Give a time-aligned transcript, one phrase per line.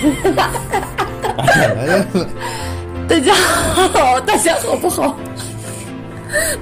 [3.06, 5.14] 大家好，大家好不好？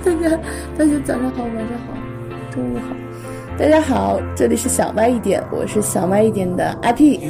[0.05, 0.37] 大家
[0.77, 1.95] 大家早上好，晚上好，
[2.51, 2.97] 中午好。
[3.57, 7.21] 大家好，这里是小麦一点，我是小麦一点的阿 P。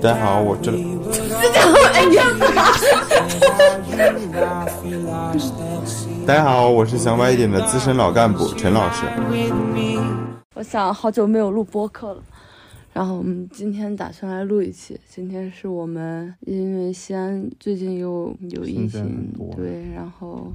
[0.00, 0.70] 大家好，我这。
[0.70, 2.22] 大家好，哎呀！
[6.24, 9.02] 大家好，我是小麦一点的资深老干部陈老师。
[10.54, 12.20] 我想好久没有录播客了。
[12.98, 14.98] 然后我们今天打算来录一期。
[15.08, 20.52] 今天是我们因为西安最近又有疫情，对，然后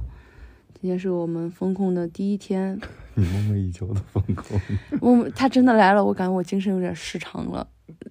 [0.78, 2.78] 今天是我们封控的第一天。
[3.16, 4.60] 你梦寐以求的封控。
[5.00, 7.66] 我他真的来了，我感觉我精神有点失常了，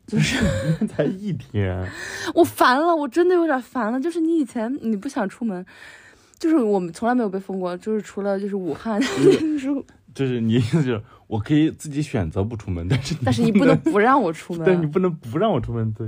[0.07, 0.43] 就是
[0.89, 1.87] 才一天，
[2.33, 4.01] 我烦了，我真的有点烦了。
[4.01, 5.63] 就是你以前你不想出门，
[6.39, 8.99] 就是我们从来没有被封过，就是除了就是武汉。
[10.15, 11.03] 就是你意思就是，
[11.33, 16.07] 我可以自己选择不出门，但是但是你不能不让我出 门，对你不能不让我出门，对。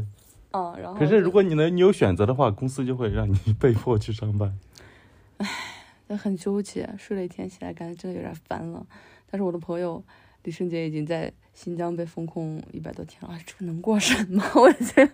[0.51, 0.99] 哦，然后。
[0.99, 4.55] 可是如果你能你有选择的话，公司就会让你 被迫去上班。
[5.37, 5.49] 唉，
[6.05, 8.85] 那很纠结，睡了一天起来，感觉真的有点烦了。
[9.31, 10.03] 但是我的朋友
[10.43, 14.45] 李圣杰已经在新疆被封控一百多天了，这能过审吗？
[14.53, 15.11] 我觉得。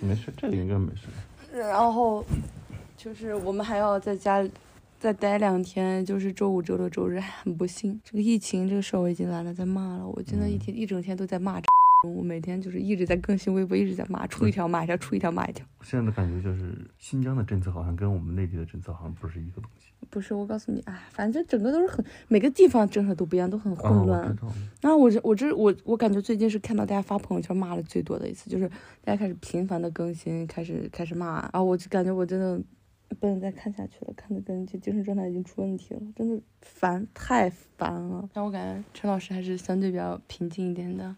[0.00, 1.08] 没事，这应该没事。
[1.58, 2.24] 然后
[2.96, 4.48] 就是我们还要在家。
[5.00, 10.06] 再待两天，就是周五、周六、周日，很不幸，这个疫情这个事儿我已经懒得再骂了。
[10.06, 11.58] 我真的一天一整天都在骂，
[12.18, 15.64] 我每天就是一直在更新微博，一直在骂，出一条骂一条，出一条骂一条。
[15.80, 19.90] 现在的感觉就是新疆的政策好像跟我们内地的政策好像不是一个东西。
[20.10, 24.36] 不是，我告诉你，哎，反正整个都是很每个地方政策都不一样，都很混乱。
[24.82, 28.68] 然后我这我这我我感觉最近是看到大家发朋友圈骂的最多的一次，就是
[29.02, 32.60] 大家开始频繁的更新，开始开始骂，然后我就感觉我真的。
[33.18, 38.28] 不能再看下去了，看的跟这精神状态已经出问题了，真的烦，太烦了。
[38.32, 41.14] 但我感觉陈老师还是相对比较平静一点的，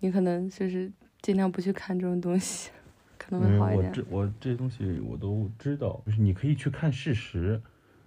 [0.00, 0.90] 你可能就是
[1.20, 2.70] 尽量不去看这种东西，
[3.18, 3.88] 可能会好一点。
[3.88, 7.60] 我这我这些东西我都知道，就是你可以去看事实，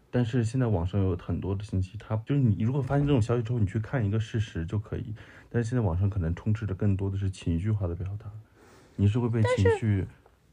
[0.09, 5.14] 但是现在网上有很多的信息，它就是你如果发现这种消息之后，你去看一个事实就可以。
[5.49, 8.31] 但是现在网上可能充斥着更多的是情绪化的表达，
[8.95, 10.05] 你是会被情绪。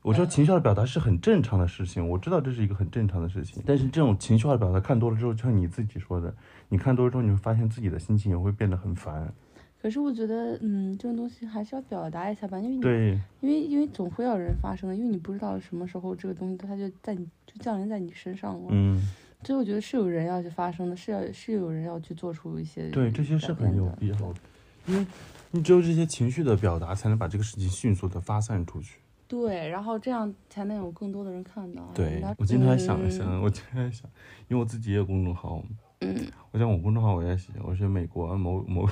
[0.02, 3.62] 我说情绪化的表达是很正常的事情，我知道这是一个很正常的事情。
[3.64, 6.34] 但是这种情绪化的表达看多了之后，就像你自己说的，
[6.68, 9.32] 你看多了之后，你会发现自己的心情也会变得很烦。
[9.80, 18.69] 可是我觉得，嗯，这种东西还是要表达一下吧，因为对，因为因为总会有人发生的，因为你不知道什么时候这个东西它就在你就降临在你身上了。
[18.70, 19.00] 嗯，
[19.44, 24.40] 所以我觉得是有人要去发生的，是要是有人要去做出一些对这些是很有必要的，
[24.86, 25.06] 因为
[25.52, 28.98] 你只有这些情绪的表达，才能把这个事情迅速的发散出去。
[29.32, 31.82] 对，然后这样才能有更多的人看到。
[31.94, 34.04] 对，我今天还想一想，我今天还想，
[34.47, 35.62] 因为我自己也有公众号。
[36.00, 36.15] 嗯。
[36.50, 38.87] 我想我公众号，我也写，我是美国某某，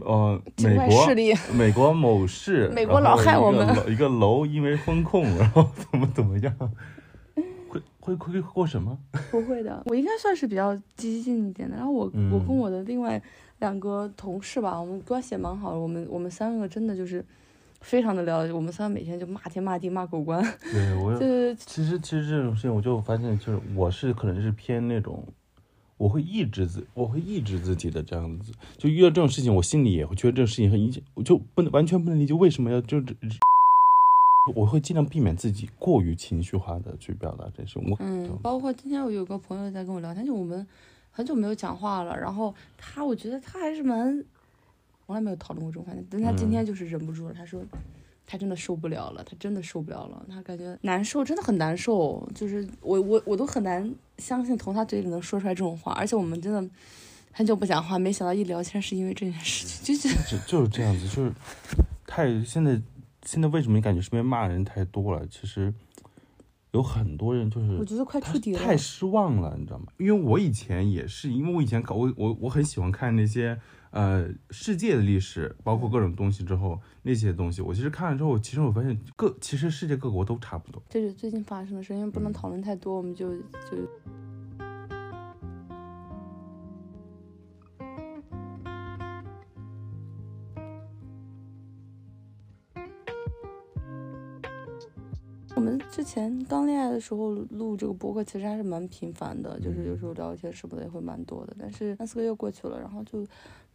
[0.00, 1.14] 呃，美国
[1.54, 3.66] 美国某市， 美国老害我们。
[3.90, 6.54] 一个楼因为风控，然后怎么怎么样？
[8.00, 8.98] 会会会过什么？
[9.32, 11.74] 不会的，我应该算是比较激进一点的。
[11.74, 13.18] 然后我我跟我的另外
[13.60, 15.78] 两个同事吧，我们关系也蛮好的。
[15.78, 17.24] 我们我们三个真的就是。
[17.84, 20.42] 非常的了解，我们仨每天就骂天骂地骂狗官。
[20.72, 25.22] 对，我 就其实其实这种事情，我就发现就是我是可能是偏那种，
[25.98, 33.14] 我会抑制自我会抑制自己的这样子，就遇到这种事情，我心里也会觉得这种事情很影响我就不能完全不能理解为什么要就这，
[34.54, 37.78] 我会尽量避免自己过于情绪化的去表达这些。
[37.80, 40.66] 我嗯，包括今天我有个朋友在跟我聊天，就我们
[41.10, 44.24] 很久没有讲话了，然后他我觉得他还是蛮。
[45.06, 47.34] 从来没有讨论过这种话题，但他今天就是忍不住了。
[47.34, 47.62] 他说，
[48.26, 52.26] 他真的受不了了，他真的受不了了，他感觉难受，真的很难受。
[52.34, 55.92] 就是我我我都很难相信从他嘴里能说出来这种话。
[55.92, 56.70] 而且我们真的
[57.32, 61.32] 很久不讲话，没想到一聊天是因为这件事情，就就就是这样子，就是
[62.06, 62.80] 太现在
[63.26, 65.26] 现在为什么感觉身边骂人太多了？
[65.26, 65.70] 其实
[66.72, 69.86] 有很多人就是我觉得快触底了，太失望了，你知道吗？
[69.98, 73.60] 因为我以前也是，因为我以前搞我我我很喜欢看那些。
[73.94, 80.82] 呃，世界的历史包括各种东西之后，那些东西我其实看了之后，其实我发现各其实世界各国都差不多。
[80.88, 83.88] 这是最近发生的事，因为不能讨论太多，我们就就。
[95.54, 101.54] 我们之前刚恋爱的时候录这个播客，其实还是蛮频繁的，就是有时候聊天什么的也会蛮多的。
[101.56, 103.24] 但是三四个月过去了，然后就。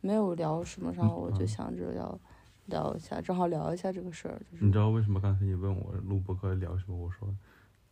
[0.02, 2.20] 没有聊什么，然后我就想着要
[2.66, 4.42] 聊一下，正好聊一下这个事儿。
[4.60, 6.96] 你知道为什么刚才你问我录播客聊什么？
[6.96, 7.34] 我说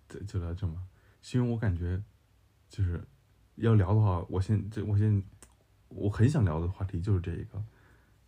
[0.08, 0.76] 就就聊这么，
[1.22, 2.02] 是因为我感觉
[2.70, 3.04] 就是
[3.56, 5.22] 要聊的话，我现这我现
[5.90, 7.62] 我很想聊的话题就是这一个，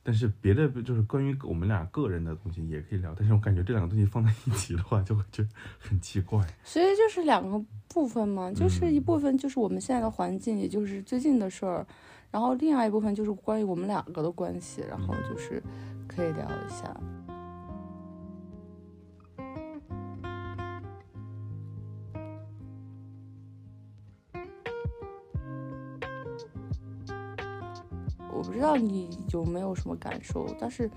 [0.02, 6.42] 但是别的就是关于我们俩个人的东西也可以聊，但是我感觉这两个东西放在一起的话，就会觉得很奇怪。
[6.64, 11.86] 所以就是两个部分嘛，就是一部分就是我们现在的环境，也就是最近的事儿，
[12.32, 15.62] 然后另外一部分就是关于我们两个的关系，然后就是
[16.08, 16.96] 可以聊一下。
[28.32, 30.90] 我不知道你有没有什么感受，但是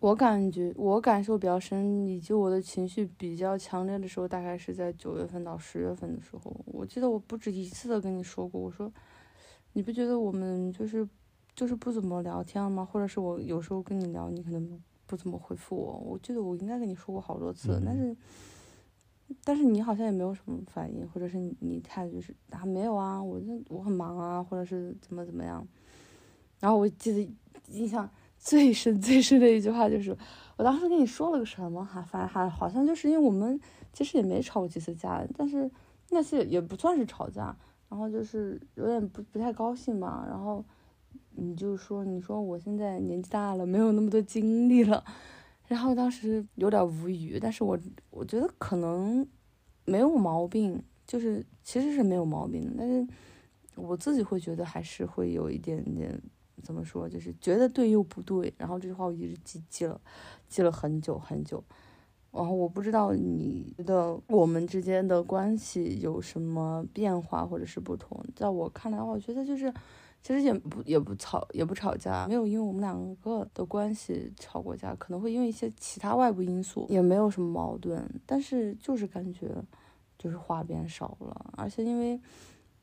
[0.00, 6.64] 我感觉我感受比较深，以及我的情绪比较强烈的时候，大概是在九月份到十月份的时候。
[6.66, 8.92] 我记得我不止一次的跟你说过，我说
[9.74, 11.06] 你不觉得我们就是
[11.54, 12.84] 就是不怎么聊天了吗？
[12.90, 15.98] 或者是我有时候跟你聊，你可能不怎么回复我。
[15.98, 18.16] 我记得我应该跟你说过好多次，但是。
[19.42, 25.66] 但是你好像也没有什么反应，或者是你你态度就是啊没有啊，我那我很忙啊，或者是怎么怎么样。
[26.60, 27.34] 然后我记得
[27.72, 30.14] 印象最深最深的一句话就是，
[30.58, 33.58] 我当时跟你说了个什么哈，反正还好像就是因为我们
[33.94, 35.68] 其实也没吵过几次架，但是
[36.10, 37.56] 那次也不算是吵架，
[37.94, 40.26] 然后就是有点不不太高兴嘛。
[40.26, 40.64] 然后
[41.36, 45.04] 你就说你说我现在年纪大了，没有那么多精力了。
[45.68, 47.78] 然后当时有点无语，但是我
[48.10, 49.24] 我觉得可能
[49.84, 53.06] 没有毛病，就是其实是没有毛病的，但是
[53.76, 56.20] 我自己会觉得还是会有一点点
[56.64, 58.52] 怎么说，就是觉得对又不对。
[58.58, 60.00] 然后这句话我一直记记了，
[60.48, 61.62] 记了很久很久。
[62.34, 69.72] 然后我不知道你的我们之间的关系有什么变化或者是不同，在我看来，我觉得就是。
[70.26, 78.02] 其实也不也不吵也不吵架，没有因为我们两个的关系吵过架，可能会因为一些其他外部因素，也没有什么矛盾。
[78.24, 79.54] 但是就是感觉，
[80.16, 82.18] 就是话变少了，而且因为，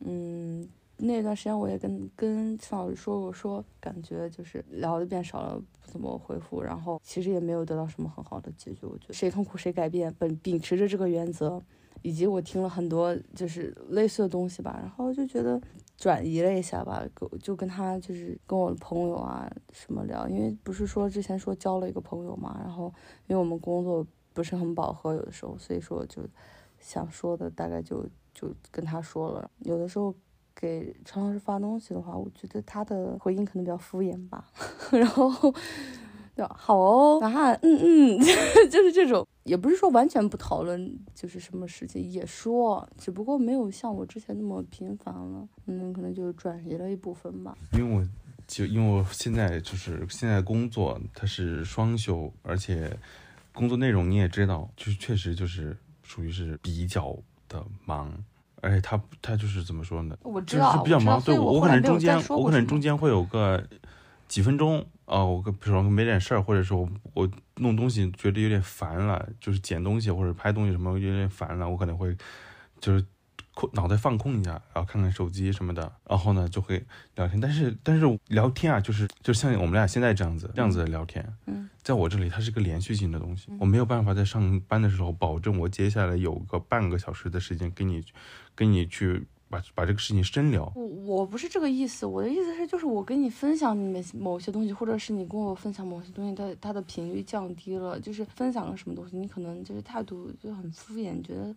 [0.02, 0.70] 嗯，
[1.02, 8.88] 那段时间我也跟跟陈老师说过，说感觉就是聊的变少了，不怎么回复，然后其实也没有得到什么很好的解决。
[8.88, 11.62] 我觉得谁痛苦谁改变，本秉持着这个原则，
[12.02, 15.62] 以及我听了很多就是类似的东西吧，然后就觉得。
[15.98, 17.06] 转移了一下吧，
[17.44, 22.92] 就跟他就是跟我的朋友啊什么聊，因为不是说之前说交了一个朋友嘛，然后
[23.28, 26.24] 因为我们工作不是很饱和，有的时候，所以说就
[26.80, 29.52] 想说的大概就就跟他说了。
[29.60, 30.12] 有的时候
[30.62, 34.46] 给陈老师发东西的话，我觉得他的回应可能比较敷衍吧，
[34.94, 35.54] 然后。
[36.56, 38.20] 好哦，啊，嗯嗯，
[38.72, 47.56] 就是这种，也不是说完全不讨论，就是什么事情也说，只不过没有像我之前那么频繁了，嗯，可能就转移了一部分吧。
[47.74, 48.04] 因为我
[48.48, 52.98] 就因为我现在就是现在工作，它是双休，而且
[53.54, 57.16] 工作内容你也知道，就是确实就是属于是比较
[57.48, 58.12] 的忙，
[58.62, 60.16] 而且他他就是怎么说呢？
[60.24, 63.62] 我知道，比较忙，对我可能中间我可能中间会有个
[64.28, 64.86] 几分钟。
[65.06, 72.16] 啊，我比如说没点事儿，或者说我弄东西觉得有点烦了，就是捡东西或者拍东西什么有点烦了，我可能会
[72.80, 73.06] 就是
[73.54, 76.84] 空脑袋放空一下，然后看看手机什么的，然后呢就会
[77.16, 77.40] 聊天。
[77.40, 88.04] 但是但是聊天啊，就是就像我们俩现在这样子这样子的聊天，嗯，在我这里它是个连续性的东西，我没有办法在上班的时候保证我接下来有个半个小时的时间跟你
[88.56, 89.28] 跟你去。
[89.52, 101.54] 把把这个事情深聊，我我不是这个意思，我的意思是就是我跟你分享你某某些东西，或者是你跟我分享某些东西，它它的频率降低了，就是分享了什么东西，你可能就是态度就很敷衍，觉得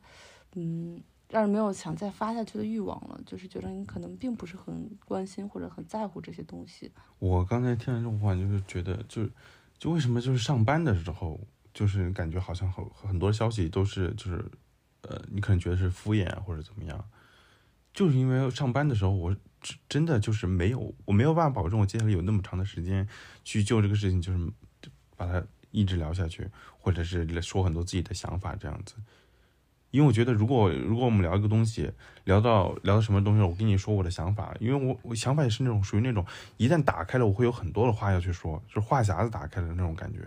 [0.56, 1.00] 嗯
[1.34, 6.92] 让人没有想再发下去的欲望了，就是觉得你可能并不是很关心或者很在乎这些东西。
[7.18, 9.28] 我刚才听了这种话，就是觉得就
[9.76, 11.40] 就为什么就是上班的时候，
[11.72, 14.48] 就是感觉好像很很多消息都是就是
[15.02, 17.04] 呃你可能觉得是敷衍或者怎么样。
[17.92, 19.36] 就是因为上班的时候，我
[19.88, 23.08] 真的就是没有，我没有办法保证我接下来有那么长的时间
[23.42, 24.38] 去就这个事情，就是
[25.16, 26.48] 把它一直聊下去，
[26.78, 28.94] 或者是说很多自己的想法这样子。
[29.94, 31.88] 因为我觉得，如果如果我们聊一个东西，
[32.24, 40.18] 聊到聊到什么东西，我跟你说我的想法，因为我我想法也是那种属于那种一旦打开了，我会有很多的话要去说，就是话匣子打开了那种感觉。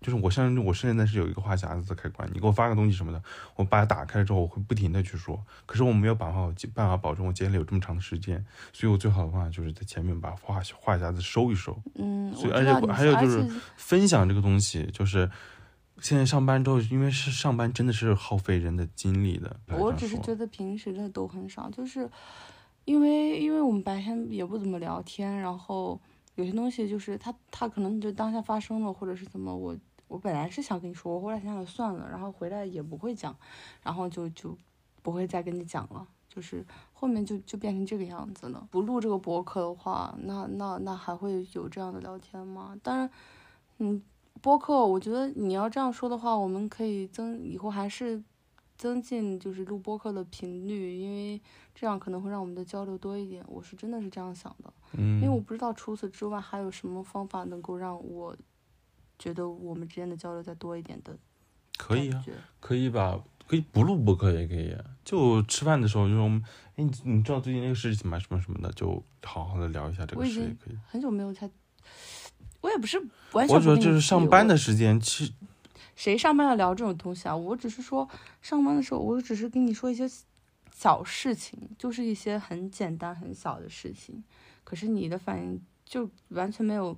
[0.00, 3.20] 就是我像我现在是有一个话匣子的开关，你给我发个东西什么的，
[3.56, 5.44] 我把它打开了之后，我会不停的去说。
[5.66, 11.76] 可是我没有办法办法保证我接下来有这么长的时间，所以我最好的方法就是在前面把话话匣子收一收。
[11.96, 13.44] 嗯，所以而且还有就是
[13.76, 15.28] 分享这个东西，就是
[16.00, 19.60] 现在上班之后，因为是上班真的是耗费人的精力的。
[19.78, 22.10] 我只是觉得平时的都很少，就是
[22.84, 26.00] 因为因为我们白天也不怎么聊天，然后
[26.34, 29.76] 有些东西就是他他可能就当下发生了，或者是怎么我。
[30.08, 33.32] 我本来是想跟你说，我后来想想算了，然后回来也不会讲，
[33.80, 34.58] 然后就就
[35.02, 36.04] 不会再跟你讲了。
[36.28, 38.66] 就是后面就就变成这个样子了。
[38.72, 42.76] 不录这个博客的话，那那那还会有这样的聊天吗？
[42.82, 43.08] 当然，
[43.78, 44.02] 嗯，
[44.40, 48.22] 播客我觉得你要这样说的话，我们可以增以后还是
[48.76, 51.40] 增进就是录播客的频率，因为
[51.74, 53.44] 这样可能会让我们的交流多一点。
[53.46, 58.34] 我是真的是这样想的，嗯，因为我不知道除此之外还有什么方法能够让我
[59.18, 61.16] 觉得我们之间的交流再多一点的。
[61.76, 62.24] 可以啊，
[62.60, 66.26] 可以吧可以不录播客也可以，就吃饭的时候就说，
[66.76, 68.18] 哎，你你知道最近那个事情吗？
[68.18, 70.78] 什么什么的，就好好的聊一下这个事也可以。
[70.86, 71.50] 很久没有才，
[72.60, 72.98] 我也不是
[73.32, 73.56] 完全。
[73.56, 75.32] 我主要就是上班的时间，其实
[75.96, 77.36] 谁上班要聊这种东西啊？
[77.36, 78.08] 我只是说
[78.42, 80.08] 上班的时候，我只是跟你说一些
[80.72, 84.22] 小事情，就是一些很简单很小的事情，
[84.64, 86.96] 可是你的反应就完全没有，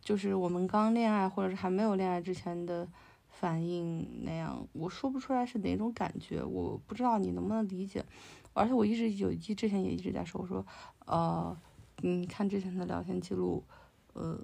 [0.00, 2.88] 就是我们刚恋爱或者是还没有恋爱之前的。
[3.30, 8.04] 反应那样，我说不出来是哪种感觉，我不知道你能不能理解。
[8.52, 10.66] 而且我一直有一之前也一直在说，我说，
[11.06, 11.56] 呃，
[11.98, 13.62] 你看之前的聊天记录，
[14.14, 14.36] 呃，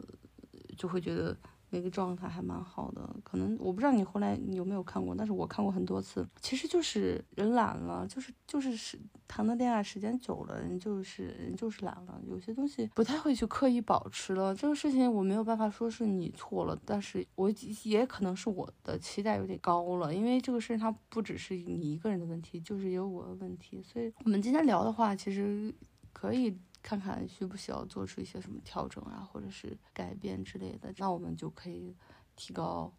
[0.75, 1.37] 就会觉得。
[1.71, 6.25] 那个状态还蛮好的，可能我不知道你后来你有没有看过，但是我看过很多次。
[6.41, 14.55] 其实就是人懒了，就是就是是谈的恋爱时间久了，人就是人就是懒了，有些东西不太会去刻意保持了。
[14.55, 17.51] 这个事情我没有办法说是你错了，但是我
[17.83, 23.83] 也可能是我的期待有点高了，因为这个事情它不只是你一个人的问题，就是也有我的问题。
[23.83, 25.75] 所以我们今天聊的话，其实
[26.13, 26.57] 可以。
[26.85, 31.97] 看看需不需要做出一些什么调整啊，或者是改变之类的，那我们就可以
[32.37, 32.93] 提高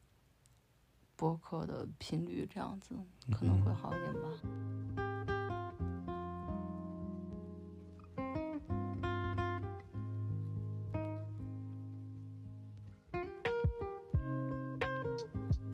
[1.16, 2.96] 播客的频率，这样子
[3.32, 4.30] 可能会好一点吧。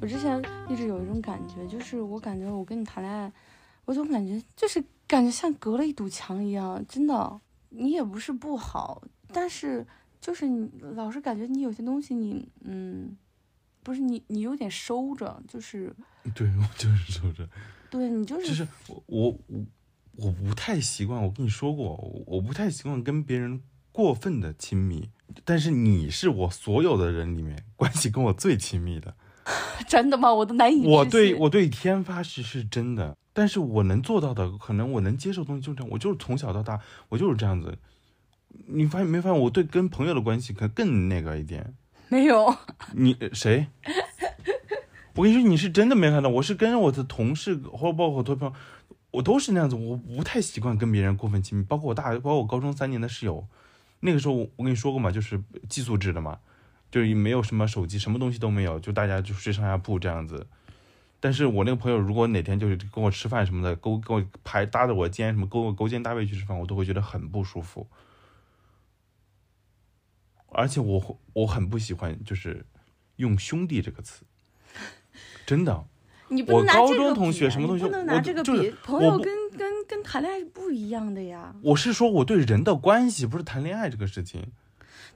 [0.02, 0.38] 我之前
[0.68, 3.32] 一直有一种感觉，就是我感觉我跟你谈恋爱，
[3.86, 7.40] 我总感觉就是感觉像隔了一堵墙一样，真的。
[7.72, 9.02] 你也不是不好，
[9.34, 9.86] 但是
[10.20, 13.18] 就是你老是感觉你有些东西你嗯，
[13.82, 15.94] 不是你你有点收着，就是
[16.36, 17.48] 对我就是收着，
[17.90, 19.66] 对你就是就是我我我
[20.28, 21.96] 我不太习惯，我跟你说过，
[22.28, 23.62] 我不太习惯跟别人
[23.92, 25.10] 过分的亲密，
[25.44, 29.16] 但是你是我所有的人里面关系跟我最亲密的，
[29.88, 30.34] 真的吗？
[30.34, 33.18] 我都难以我对我对天发誓是真的。
[33.34, 37.78] 但是我能做到的，可能我能接受东西就这样，我就是从小到大，我就是这样子。
[38.68, 41.74] 你发现没发现，我对跟朋友的关系可更那个一点？
[42.10, 42.54] 没有。
[42.94, 43.68] 你谁？
[45.16, 46.30] 我跟你说，你是真的没看到。
[46.30, 48.54] 我是跟我的同事，或者包括我朋友，
[49.12, 49.76] 我都是那样子。
[49.76, 53.48] 我不太习惯跟别人过分亲密，包括我大，包括我高中三年的室友。
[54.02, 56.40] 那个时候我跟你说过嘛，就是寄宿制的嘛，
[56.90, 60.48] 就是没有什么手机，什么东西都没有，就大家就睡上下铺这样子。
[61.22, 67.88] 但是我那个朋友，如果哪天就是跟我吃饭什么的，勾跟我排搭着我肩什么勾勾肩搭背去吃饭，我都会觉得很不舒服。
[70.48, 72.66] 而且我我很不喜欢就是
[73.16, 74.26] 用兄弟这个词，
[75.46, 75.86] 真的。
[76.30, 78.74] 你不能拿这个同学什么东西，不能拿这个比。
[78.84, 81.54] 朋友跟跟跟谈恋爱是不一样的呀。
[81.62, 84.52] 我是说我对人的关系，不是谈恋爱这个事情。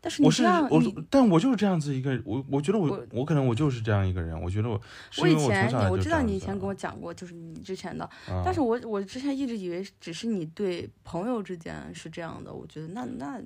[0.02, 4.80] 但是我是我，但我就是这样子一个我，我觉得我我可能我就是这样一个人，我觉得我。
[5.18, 8.10] 我以前你我知道你以前跟我讲过，就是你之前的，
[8.44, 13.42] 但是我我之前一直以为只是你对朋友之间是这样的，我觉得那那，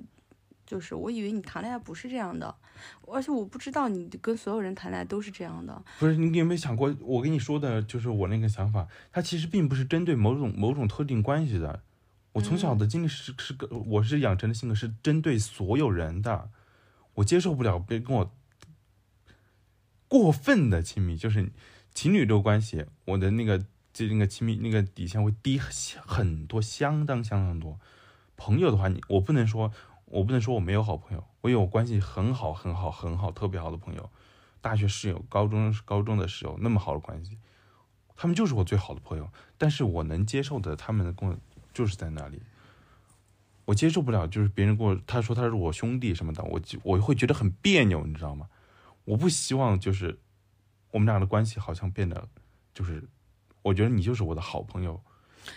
[0.66, 2.54] 就是我以为你谈恋爱不是这样的，
[3.06, 5.82] 而且我不知道你跟所有人谈恋爱都是这样的。
[5.98, 11.80] 不是你有没有想过，我跟你说的就是我那个想法，它其实并不是针对某种某种特定关系的。
[12.32, 16.48] 我从小的经历是是个，我是养成的性格是针对所有人的，
[17.14, 18.32] 我接受不了别人跟我
[20.06, 21.50] 过分的亲密，就是
[21.92, 27.80] 情侣这个关系，我的那个这那个亲密那个底线会低很多，相当相当多。
[28.36, 29.72] 朋友的话，你我不能说，
[30.04, 34.08] 我不能说我没有好朋友，我有关系很好很好很好特别好的朋友，
[34.60, 37.38] 大学室友、高中高中的室友那么好的关系，
[38.14, 41.36] 他们就是我最好的朋友，但是我能接受的他们的跟我。
[41.72, 42.40] 就是在那里，
[43.64, 48.48] 我接受不了，就是别人跟我他说他是我兄弟什么的，我就我会觉得很别扭，你知道吗？
[49.04, 50.18] 我不希望就是
[50.90, 52.28] 我们俩的关系好像变得
[52.74, 53.02] 就是，
[53.62, 55.00] 我觉得你就是我的好朋友，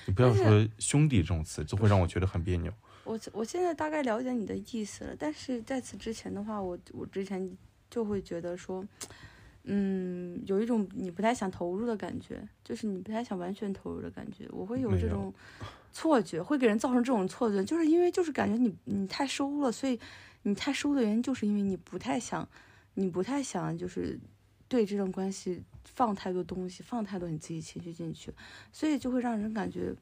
[0.05, 2.71] 你不要说兄弟这种词，就会让我觉得很别扭。
[3.05, 7.57] 我我现在大概了解你的意思了，但是在此之前的话，我我之前
[7.89, 8.85] 就会觉得说。
[9.65, 14.45] 嗯，有一种你不太想投入的感觉，就是你不太想完全投入的感觉。
[14.51, 15.33] 我会有这种
[15.93, 19.97] 错觉，会给人造成这种错觉，就是因为就是感觉你你太收了，所以
[20.41, 22.45] 你太收的原因就是因为你不太想，
[22.95, 24.19] 你不太想就是
[24.67, 28.33] 对这段关系放太多东西，放太多你自己情绪进去，
[28.71, 29.95] 所以就会让人感觉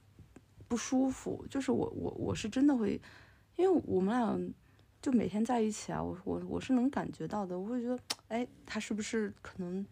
[0.67, 2.99] 不舒服，就是我我我是真的会，
[3.57, 4.53] 因为我们俩
[5.01, 9.85] 就每天在一起啊，我我我是能感觉到的，我会觉得，哎，他是不是可能，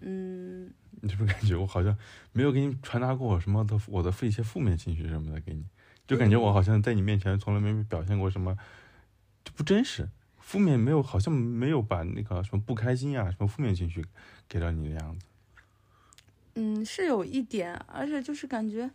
[0.00, 1.96] 嗯，你是不是感觉我好像
[2.32, 5.64] 没有给你传达过我什么的我的一些负面情绪什么的给你，
[6.06, 8.56] 就感觉我好像在你面前从来没表现过什么，
[9.44, 14.04] 就不真实，负面没有，好像没有把那个什么不开心啊，什么负面情绪
[14.48, 15.26] 给到你的样子。
[16.54, 18.90] 嗯，是有一点，而且就是感觉。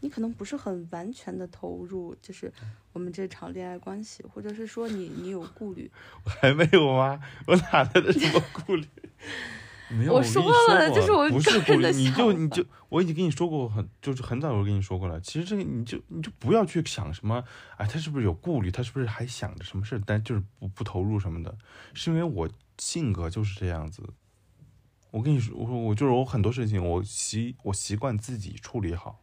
[0.00, 2.52] 你可能不是很完全的投入，就是
[2.92, 5.90] 我们这场恋爱关系，或者是说你你有顾虑？
[6.26, 7.18] 我还没有吗？
[7.46, 8.86] 我哪来的什么顾虑？
[9.96, 15.20] 没有，我说了，就是我不是顾虑，你就你就我已经跟你说过很，就是很早就跟你说过了。
[15.20, 17.44] 其实这个你就你就不要去想什么，
[17.76, 18.70] 哎，他是不是有顾虑？
[18.70, 20.00] 他是不是还想着什么事？
[20.04, 21.56] 但就是不不投入什么的，
[21.92, 22.48] 是因为我
[22.78, 24.02] 性格就是这样子。
[25.10, 29.20] 我跟你说，我说我就是我很多事情，我习我习惯自己处理好。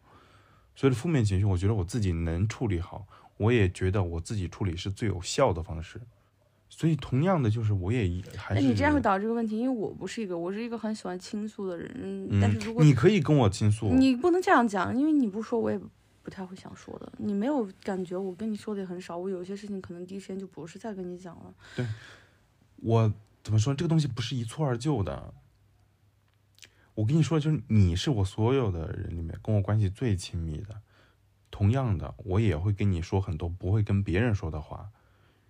[0.74, 6.00] 所以负面情绪，我觉得我自己能处理好，我也觉得我自己处理是最有效的方式。
[6.74, 8.66] 所以同样的，就是我也还是。
[8.66, 11.92] 你这样会导致一个问题，因为我不是一个，我是一个很喜欢倾诉的人。
[12.32, 12.40] 嗯。
[12.42, 15.78] 但是如果你可以跟我倾诉，你不能这样讲，因为你不说，我也
[16.24, 17.12] 不太会想说的。
[17.18, 19.18] 你没有感觉，我跟你说的也很少。
[19.18, 21.54] 我有些事情可能第一时间就不是在跟你讲了。
[21.76, 21.86] 对，
[22.78, 23.14] 我
[23.44, 23.76] 怎么说？
[23.76, 25.34] 这个东西不是一蹴而就的。
[26.96, 30.80] 我跟你说，就是你是我所有的人里面跟我关系最亲密的。
[31.52, 34.90] 同样的，我也会跟你说很多不会跟别人说的话，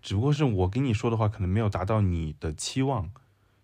[0.01, 3.12] 只不过是我跟你说的话可能没有达到你的期望。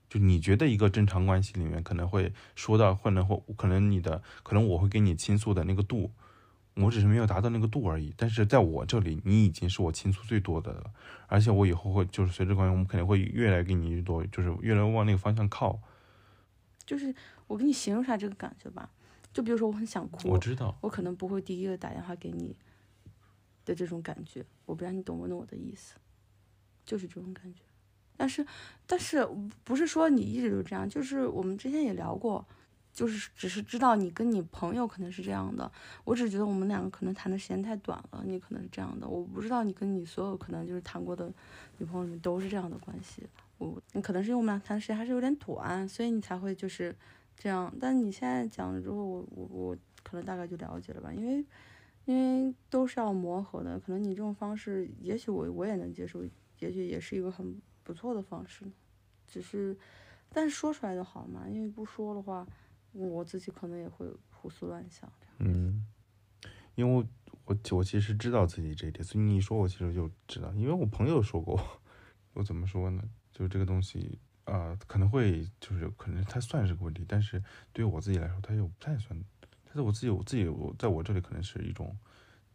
[0.10, 6.12] 就你觉得一个正常关系里面可能会说到，或能或可能你的可能我会跟你倾诉的那个度，
[6.76, 8.14] 我只是没有达到那个度而已。
[8.16, 10.92] 但是在我这里，你已经是我倾诉最多的了。
[11.28, 15.80] 而且我以后会就是随着关系，我们肯定会越来跟你多，就是越来往那个方向靠。
[16.86, 17.14] 就是。
[17.48, 18.90] 我给你形容一下这个感觉吧，
[19.32, 22.54] 就比如说我很想哭，我知道，我可能不会第一个打电话给你
[23.64, 25.96] 的这种感觉，我不知道你懂不懂我的意思，
[26.88, 27.62] 就是这种感觉。
[28.18, 28.44] 但是，
[28.88, 29.24] 但是
[29.64, 32.44] 不是说你一直都这样，就是我们之前也聊过，
[32.92, 35.72] 就是只是知道你跟你朋友可能是这样的，
[36.04, 41.32] 我只觉得我们两个可能谈的时间太短了，你可能是这样的，我不知道你跟你所有可能就是谈过的
[41.78, 43.22] 女朋友都是这样的关系，
[43.60, 46.96] 我你可能是因为我们俩谈的时间还是有点短，所以你才会就是。
[47.40, 51.46] 这样，但你现在讲了之后，我我我可能大概就了解了吧，因为
[52.06, 56.24] 因为都是要磨合的，可能你这种方式，也许我我也能接受，
[56.60, 58.66] 也许也是一个很不错的方式，
[59.28, 59.78] 只是，
[60.30, 62.48] 但是说出来就好嘛，因为不说的话，
[62.92, 65.12] 我自己可能也会胡思乱想。
[65.40, 65.86] 嗯，
[66.76, 67.06] 因为我
[67.46, 71.60] 我我其实知道自己这一点，所以你说，我其实就知道，因为我朋友说过，
[72.34, 73.04] 我怎么说呢？
[73.32, 74.20] 就是这个东西。
[74.46, 77.44] 呃，可能会就是可能它算是个问题，但是
[77.74, 79.22] 对于我自己来说，它又不太算。
[79.66, 81.94] 但是我自己，我自己，我在我这里可能是一种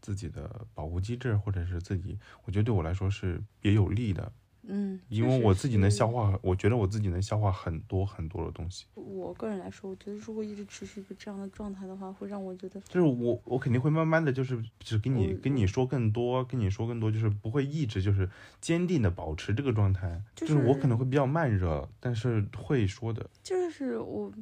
[0.03, 4.31] 自己的保护机制，或者是自己，我觉得对我来说是也有利的。
[4.65, 8.87] 嗯，因为我自己能消化，我觉得我自己能消化很多很多的东西。
[8.95, 20.23] 我个人来说，我觉得如果一直持续一个这样的状态的话，会让我觉得就是我我肯定会慢慢的就是只跟你跟你说更多，跟你说更多，就是不会一直就是坚定的保持这个状态。
[20.37, 23.29] 就是我可能会比较慢热，但是会说的。
[23.43, 24.33] 就是我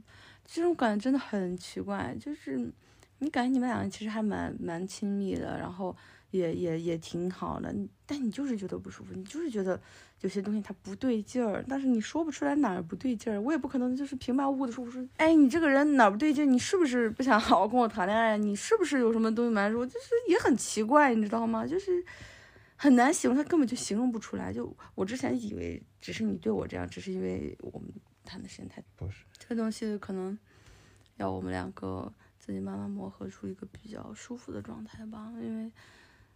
[0.44, 2.70] 这种感觉真的很奇怪，就是
[3.20, 5.96] 你感觉你们两个其实还蛮蛮亲密的，然后。
[6.32, 7.74] 也也也挺好的，
[8.06, 9.80] 但你就是觉得不舒服，你就是觉得
[10.20, 16.48] 有些东西它不对劲儿，但是你说不出来哪儿不对劲儿，我也不可能就是平白无故的说，我说，哎，你这个人哪儿不对劲？
[16.48, 18.38] 你是不是不想好好跟我谈恋爱？
[18.38, 19.84] 你是不是有什么东西瞒着我？
[19.84, 21.66] 就是也很奇怪，你知道吗？
[21.66, 22.00] 就是
[22.76, 24.52] 很难形容，他根本就形容不出来。
[24.52, 27.90] 就我之前以为只是你对我这样，只是因为我们
[28.24, 30.38] 谈的时间太不是这个东西，可能
[31.16, 35.70] 要我们两个自己慢慢磨合出一个比较舒服的状态吧，因为。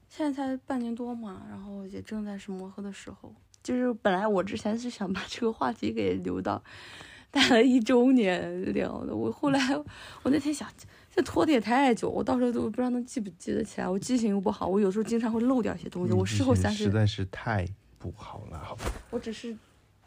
[0.07, 3.35] 现在才半年多嘛，然后也正在是磨合的时候。
[3.63, 6.63] 就是本来我之前是想把这个话题给留到
[7.33, 9.59] 待了一周年聊的，我后来
[10.23, 10.69] 我那天想，
[11.11, 16.13] 这拖的也太久，我到时候都不知道能记不记得起来，我记性又不好，我有时候经常会漏掉一些东西。
[16.13, 17.67] 我事后想实在是太
[17.99, 18.85] 不好了，好吧？
[19.11, 19.57] 我只是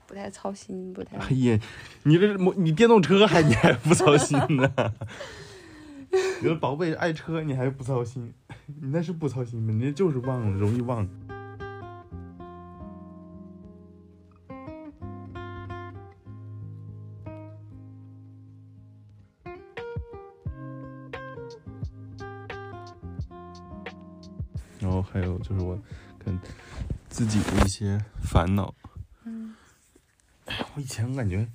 [0.05, 1.17] 不太操心，不太。
[1.17, 1.59] 哎呀，
[2.03, 4.71] 你这你电动车还你还不操心呢？
[6.41, 8.33] 你的宝贝爱车，你还不操心？
[8.65, 9.73] 你那是不操心吗？
[9.73, 11.07] 你就是忘了，容易忘。
[24.79, 25.77] 然后还有就是我
[26.19, 26.39] 跟
[27.09, 28.73] 自己的一些烦恼。
[29.23, 29.55] 嗯。
[30.45, 31.47] 哎呀，我以前感觉。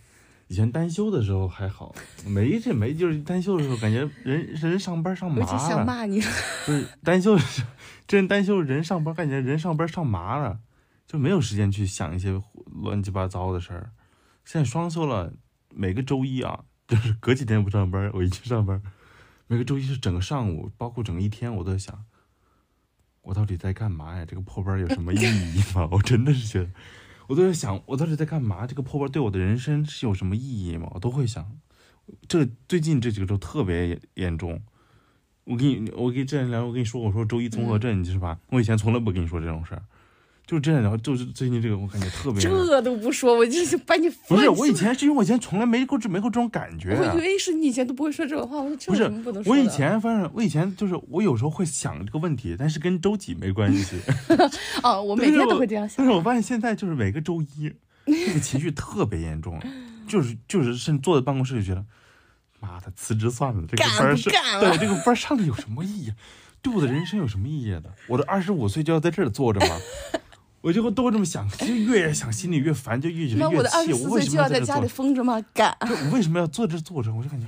[0.52, 1.94] 以前单休的时候还好，
[2.26, 5.58] 没这没就是单休的时候，感觉人人上班上麻了。
[5.58, 6.20] 想骂你。
[6.20, 7.68] 就是单休的时候，
[8.06, 10.60] 真单休人上班，感觉人上班上麻了，
[11.06, 13.92] 就没有时间去想一些乱七八糟的事儿。
[14.44, 15.32] 现在双休了，
[15.70, 18.82] 每个周一啊，就是隔几天不上班，我一去上班，
[19.46, 22.04] 每个周一是整个上午，包括整个一天，我都在想，
[23.22, 24.26] 我到底在干嘛呀？
[24.26, 25.88] 这个破班有什么意义吗？
[25.92, 26.68] 我真的是觉得。
[27.32, 28.66] 我都在想，我到底在干嘛？
[28.66, 30.86] 这个破包对我的人生是有什么意义吗？
[30.92, 31.50] 我都会想。
[32.28, 34.60] 这最近这几个周特别严重。
[35.44, 38.38] 我跟你，我给这两天我跟你说，我说周一综合症，你是吧？
[38.50, 39.82] 我以前从来不跟你说这种事儿，
[40.46, 42.40] 就这然后，就是最近这个，我感觉特别。
[42.40, 44.10] 这都不说，我就是把你。
[44.28, 46.94] 不是，我以前是因为我以前从来没过这没过这种感觉。
[46.94, 49.52] 我以为是你以前都不会说这种话，我说这不是不能说。
[49.52, 53.96] 我以前反正我以前就是我有时候会想这个问题，但是跟周几没关系。
[54.82, 55.96] 哦，我每天都会这样想。
[55.98, 57.72] 但是我发现现在就是每个周一。
[58.04, 59.62] 那个情绪特别严重，
[60.08, 61.84] 就是就是，甚至坐在办公室就觉得，
[62.58, 66.12] 妈的，辞职算了，这个班是，对这个班上的有什么意义？
[66.60, 67.84] 对我的人生有什么意义的？
[68.08, 69.76] 我的二十五岁就要在这儿坐着吗？
[70.62, 73.56] 我就会都这么想， 就越想心里越烦，就越觉得越气。
[73.56, 75.44] 我的二十四岁就要在家里疯着吗？
[75.52, 75.76] 干！
[75.80, 77.12] 我为什么要坐这坐着？
[77.12, 77.46] 我就感觉，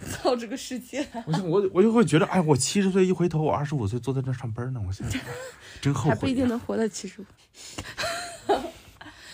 [0.08, 1.06] 操这个世界！
[1.26, 5.18] 我就我我就会觉得，哎，我七十岁一回头，我二十五岁坐在这上班呢，我现在
[5.82, 6.10] 真后悔。
[6.10, 7.24] 还不一定能活到七十五。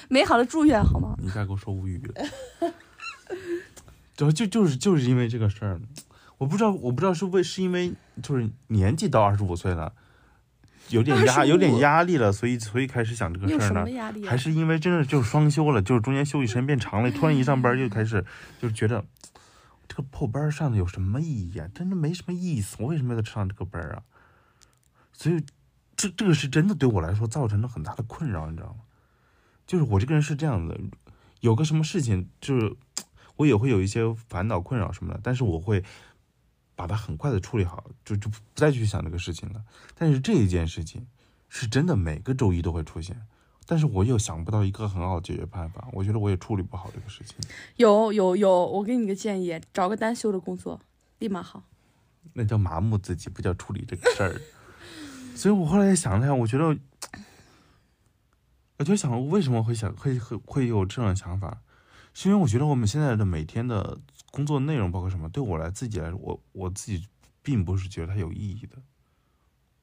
[0.09, 1.15] 美好的祝愿好吗？
[1.23, 2.27] 你再给我说无语了。
[4.17, 5.81] 主要就就是就是因为这个事儿，
[6.39, 9.93] 我不知道我不知道是为是因为就是年纪到二十五岁了，
[10.89, 13.87] 有点压有点压力了，所以所以开始想这个事儿呢？
[14.27, 18.25] 还是因为真的就是双休了，就是中间休息时间变长了，突然一上班就开始
[18.61, 19.05] 就是觉得
[19.89, 21.67] 这个破班上的有什么意义啊？
[21.75, 24.03] 真的没什么意思，我为什么要上这个班啊？
[25.13, 25.43] 所以
[25.97, 28.81] 这这个是真的对我来说造成了很大的困扰，你知道吗？
[29.67, 30.79] 就是我这个人是这样的，
[31.41, 32.75] 有个什么事情，就是
[33.37, 35.83] 我也会有一些烦恼、困扰什么的，但是我会
[36.75, 39.63] 把它很快的处理好，就就不再去想这个事情了。
[39.95, 41.07] 但是这一件事情
[41.49, 43.21] 是真的每个周一都会出现，
[43.67, 47.37] 但是我又想不到一个很好的解决办法，我觉得我也处理不好这个事情。
[47.77, 50.81] 有有有，我给你个建议，找个单休的工作，
[51.19, 51.63] 立马好。
[52.33, 54.41] 那叫麻木自己，不叫处理这个事儿。
[55.37, 56.77] 所以我后来想了想，我觉得。
[58.79, 61.61] 我就想，为什么会想会会会有这种想法？
[62.15, 63.97] 是因为我觉得我们现在的每天的
[64.33, 67.07] 工作内容，包括什么，对我来自己来说，我我自己
[67.43, 68.77] 并不是觉得它有意义的。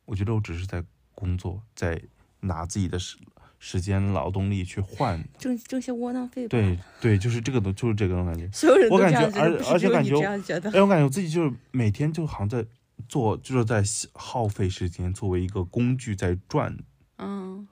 [0.05, 0.83] 我觉得我只是在
[1.15, 2.01] 工作，在
[2.41, 3.17] 拿自己的时
[3.59, 6.47] 时间、劳动力去换挣挣些窝囊费。
[6.47, 8.49] 对对，就是这个东，就是这个种感觉。
[8.51, 10.15] 所有人都这样觉得，而而且感觉，
[10.71, 12.65] 哎，我感觉我自己就是每天就好像在
[13.07, 13.83] 做，就是在
[14.13, 16.75] 耗费时间，作为一个工具在转。
[17.19, 17.67] 嗯。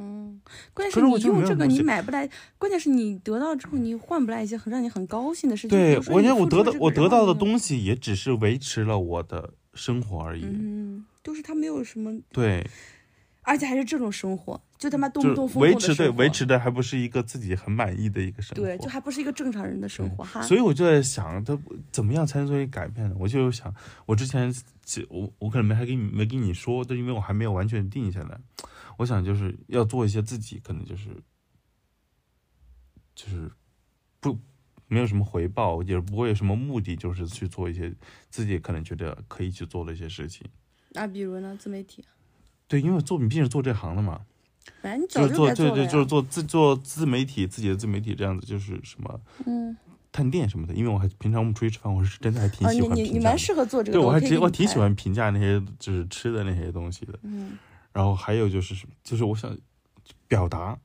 [0.00, 0.40] 嗯，
[0.72, 5.70] 关键是你用这个你买不来，关键是你得到之后你换不来一些很让你很高兴的事情。
[5.70, 10.44] 对，我觉得我得到我得到的东西也只是维持了我的生活而已。
[10.44, 12.66] 嗯，就是他没有什么对，
[13.42, 20.42] 而且还是这种生活，就他妈动不动维持对维持的还不是一个自己很满意的一个生活，对，就还不是一个正常人的生活哈。
[20.42, 21.58] 所以我就在想，他
[21.92, 23.14] 怎么样才能做一改变呢？
[23.18, 23.72] 我就想，
[24.06, 24.52] 我之前
[25.08, 28.38] 我我可能没还给你没跟你说，但因为我还没有完全定下来。
[29.00, 31.08] 我想就是要做一些自己可能就是
[33.14, 33.50] 就是
[34.20, 34.38] 不
[34.88, 37.90] 没有什么回报，也不会有什么目的，就是去做一些
[38.28, 40.46] 自己可能觉得可以去做的一些事情。
[40.90, 42.04] 那比如呢，自媒体？
[42.68, 44.20] 对，因为做你毕竟是做这行的嘛。
[44.82, 49.74] 反正你早就做对对，就是做自做自媒体，自己的自媒体这样子，就是什么嗯
[50.12, 50.74] 探店什么的。
[50.74, 52.94] 因为我还平常我们出去吃饭，我是真的还挺喜欢。
[52.94, 53.98] 你你你蛮适合做这个。
[53.98, 57.18] 对我还挺我挺喜欢评价那些就是吃的那些东西的。
[57.22, 57.56] 嗯。
[57.92, 59.56] 然后还有就是，就是我想
[60.28, 60.78] 表达，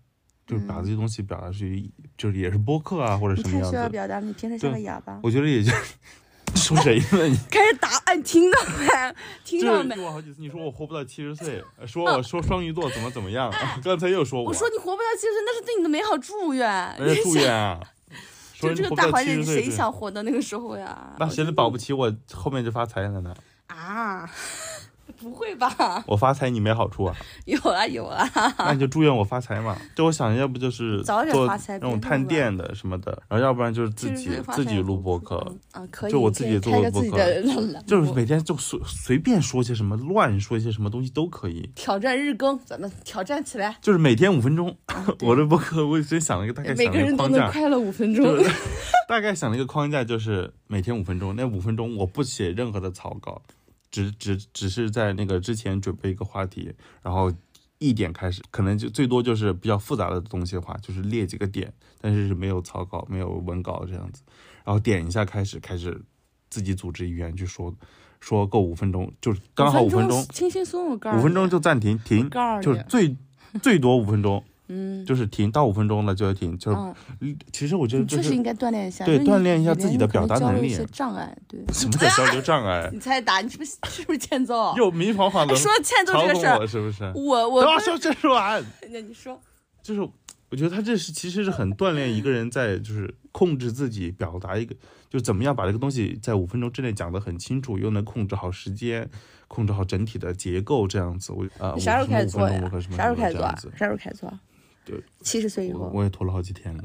[0.45, 3.65] 就是把这些东西表达出去，就是也是播客啊或者什么样子。
[3.65, 5.19] 太需要表达，你平时像个哑巴。
[5.23, 5.71] 我觉得也就
[6.55, 7.27] 说谁呢？
[7.27, 9.15] 你开始打，哎，听到没？
[9.43, 9.95] 听到没？
[9.95, 13.51] 说我好几次，你说我活不到七十岁，说我说双鱼座怎么怎么样？
[13.83, 14.49] 刚才又说我。
[14.49, 16.95] 我说你活不到七十岁，那是对你的美好祝愿。
[17.23, 17.79] 祝愿啊！
[18.57, 21.13] 就这个大环境，谁想活到那个时候呀？
[21.19, 23.35] 那谁都保不齐我后面就发财了呢。
[23.67, 24.29] 啊！
[25.21, 26.03] 不会吧？
[26.07, 27.15] 我发财你没好处啊？
[27.45, 28.27] 有 啊有啊。
[28.59, 29.75] 那你就祝愿我发财嘛。
[29.95, 35.37] 就我想要不就是早点发财，那种探店的什么的，然后要不然就是自己自己录播客
[35.71, 36.11] 啊，可以。
[36.11, 41.69] 就我自己做播客，就是每天就随随便说些什么，乱说一些什么东西都可以。
[41.75, 43.75] 挑战日更，咱们挑战起来。
[43.81, 44.75] 就是每天五分钟。
[45.21, 48.25] 我的播客我真想了一个大概，每个人都能快乐五分钟。
[49.07, 53.41] 大概想了一个框架，就是每天五分钟，那五分钟我不写任何的草稿。
[53.95, 57.31] 只只只是在那个之前准备一个话题，然后
[57.77, 64.21] 一点开始，可能就最多就是比较复杂的东西的话，就是列几个点，但是是没有草稿、没有文稿这样子，
[64.65, 66.01] 然后点一下开始，开始
[66.49, 67.73] 自己组织语言去说，
[68.19, 72.29] 说够五分钟，就是刚好五分钟，轻轻松松，五分钟就暂停停，
[72.61, 73.15] 就是最
[73.61, 74.43] 最多五分钟。
[74.67, 76.77] 嗯，就是停到五分钟了就要停，就是，
[77.21, 80.75] 嗯其实我觉得确实应该锻炼一下，对，锻炼一下自己的表达能力。
[80.91, 81.59] 障碍，对。
[81.73, 82.89] 什么叫交流障碍？
[82.93, 84.73] 你猜答，你是不是是不是欠揍？
[84.77, 87.03] 又明晃晃的说欠揍这个事儿，是不是？
[87.15, 89.39] 我我等我说这说完，那你说，
[89.83, 90.01] 就是
[90.49, 94.75] 我觉得他这是其实是很锻炼一个人在就是控制自己表达一个，
[95.09, 99.07] 就怎么样把这个东西在五分钟之内讲得很清楚，又能控制好时间，
[99.47, 101.33] 控制好整体的结构，这样子。
[101.33, 102.71] 我啊，啥时候开始做呀？
[102.95, 103.41] 啥时候开始做？
[103.75, 104.39] 啥时候开始做？
[104.85, 106.83] 对，七十岁以后，我也拖了好几天了，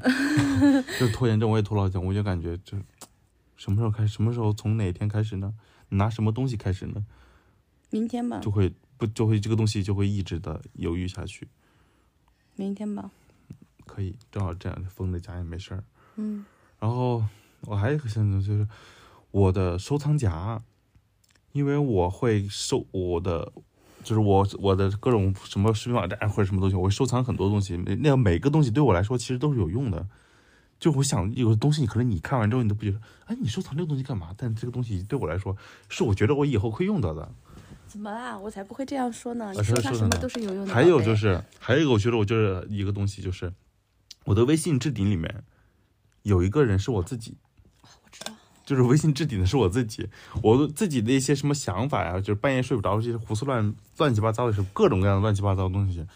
[0.98, 2.76] 就拖延症，我也拖了好几天，我就感觉这
[3.56, 4.14] 什么时候开始？
[4.14, 5.54] 什么时候从哪天开始呢？
[5.90, 7.04] 拿什么东西开始呢？
[7.90, 8.40] 明天吧。
[8.40, 11.46] 就会不就会这个东西就会一直的犹豫下去。
[12.56, 13.10] 明天吧。
[13.84, 15.84] 可以，正好这样封在家也没事儿。
[16.16, 16.44] 嗯。
[16.78, 17.22] 然后
[17.66, 18.66] 我还有一个想法就是
[19.30, 20.62] 我的收藏夹，
[21.52, 23.52] 因为我会收我的。
[24.02, 27.76] 就是我我的各种什么视频网站或者什么东西，我会收藏很多东西。
[27.76, 30.06] 那每个东西对我来说其实都是有用的。
[30.78, 34.34] 就我想有的东西，可能你看完之后你都不觉得，哎，你收藏这个东西干嘛？
[34.36, 35.54] 但这个东西对我来说，
[35.90, 37.30] 是我觉得我以后会用到的。
[37.86, 38.38] 怎么啦？
[38.38, 39.52] 我才不会这样说呢！
[39.52, 40.72] 你收藏什么都是有用的。
[40.72, 43.52] 还有就是，还有一个，我觉得我就是一个东西，就是
[44.24, 45.44] 我的微信置顶里面
[46.22, 47.36] 有一个人是我自己。
[48.70, 50.08] 就是微信置顶的是我自己，
[50.44, 56.06] 我自己的一些什么想法呀，就是半夜睡不着这些胡思乱乱七八糟的事，各种各样的乱七八糟的东西，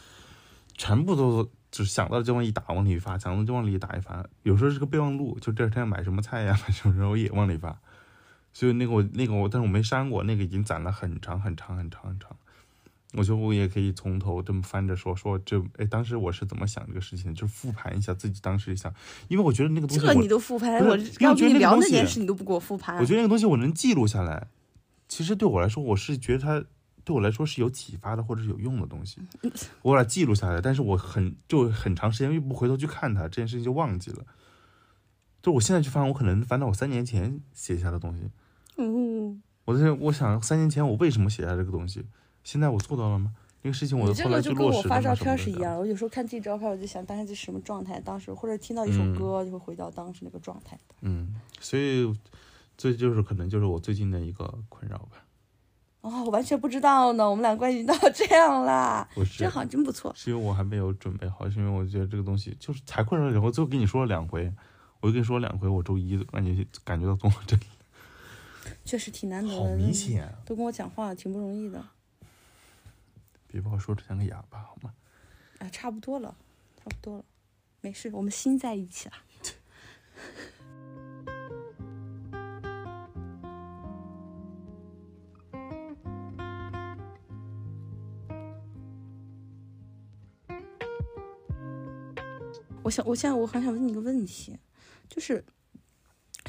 [0.76, 4.24] 全部都就是想到就往一打往里发，想到就往里打一发。
[4.44, 7.76] 有时候是个备忘录，就第二天买什么菜呀， 什么时候也往里发。
[8.52, 12.36] 所以那个我那个我，但是我没删过，那个已经攒了很长很长很长很长。
[13.16, 18.92] 我觉得我也可以从头这么翻着说说，这哎，当时我是怎么想这个事情，就是复盘一下自己当时想，
[19.28, 22.96] 因为我觉得那个东西，这你都复盘，我要跟你聊那件事，你都不给我复盘。
[22.98, 24.48] 我觉得那个东西我能记录下来，
[25.08, 26.64] 其实对我来说，我是觉得它
[27.04, 29.20] 对我来说是有启发的，或者是有用的东西，
[29.82, 30.60] 我把它记录下来。
[30.60, 34.24] 但是我很就很长时间又不回头去看它，这件事情就忘记了。
[35.40, 38.30] 就我现在去翻，我可能翻到我三年前写下的东西。
[38.76, 42.04] 嗯，我在我想三年前我为什么写下这个东西。
[42.44, 43.34] 现在我做到了吗？
[43.62, 44.82] 那个事情我后来就落实了。
[44.82, 50.78] 跟我发照片是一样，我有时候看自己照片，我就想当时是什么状态，当时或者听到一首歌，就会回到当时那个状态。
[51.00, 52.14] 嗯，所以
[52.76, 55.24] 这就是可能就是我最近的一个困扰吧。
[56.02, 60.12] 哦，我完全不知道呢，我们俩关系到这样啦，真好，真不错。
[60.14, 63.30] 是因为我还没有准备好，是因为我觉得这个东西就是才困扰。
[63.30, 64.52] 然后最后跟你说了两回，
[65.00, 67.58] 我就跟你说了两回，我周一感觉感觉到综合症。
[68.84, 71.82] 确实挺难得的，好明显，都跟我讲话，挺不容易的。
[73.54, 74.92] 别把我说成个哑巴好吗？
[75.60, 76.36] 啊，差不多了，
[76.76, 77.24] 差不多了，
[77.82, 79.14] 没事，我们心在一起了。
[92.82, 94.58] 我想，我现在我很想问你个问题，
[95.08, 95.44] 就是。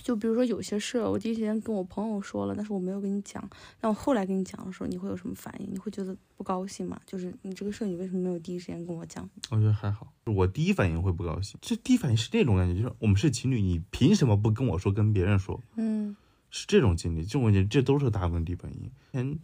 [0.06, 3.44] 就比如说有些事，我第一时间跟我朋友说了，但是我没有跟你讲。
[3.82, 5.68] 那我后来跟你讲的时候，你会有什么反应？
[5.74, 7.02] 你会觉得不高兴吗？
[7.08, 9.28] 就是你这个事，你为什么没有第一时间跟我讲？
[9.50, 11.58] 我觉得还好，我第一反应会不高兴。
[11.60, 15.60] 这第一反应是这种感觉，就是我们是情侣，你凭什么不跟我说，跟别人说？
[15.76, 16.16] 嗯，
[16.52, 18.92] 是这种经历，这种感觉，这都是大部分第一反应。
[19.14, 19.40] 嗯，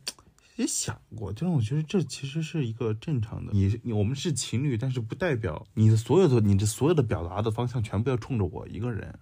[0.57, 3.51] 也想过，就是我觉得这其实是一个正常的。
[3.51, 9.17] 你你我们是情侣，但是不代表你的所有的你的所有的表达的方向全部要冲着我一个人。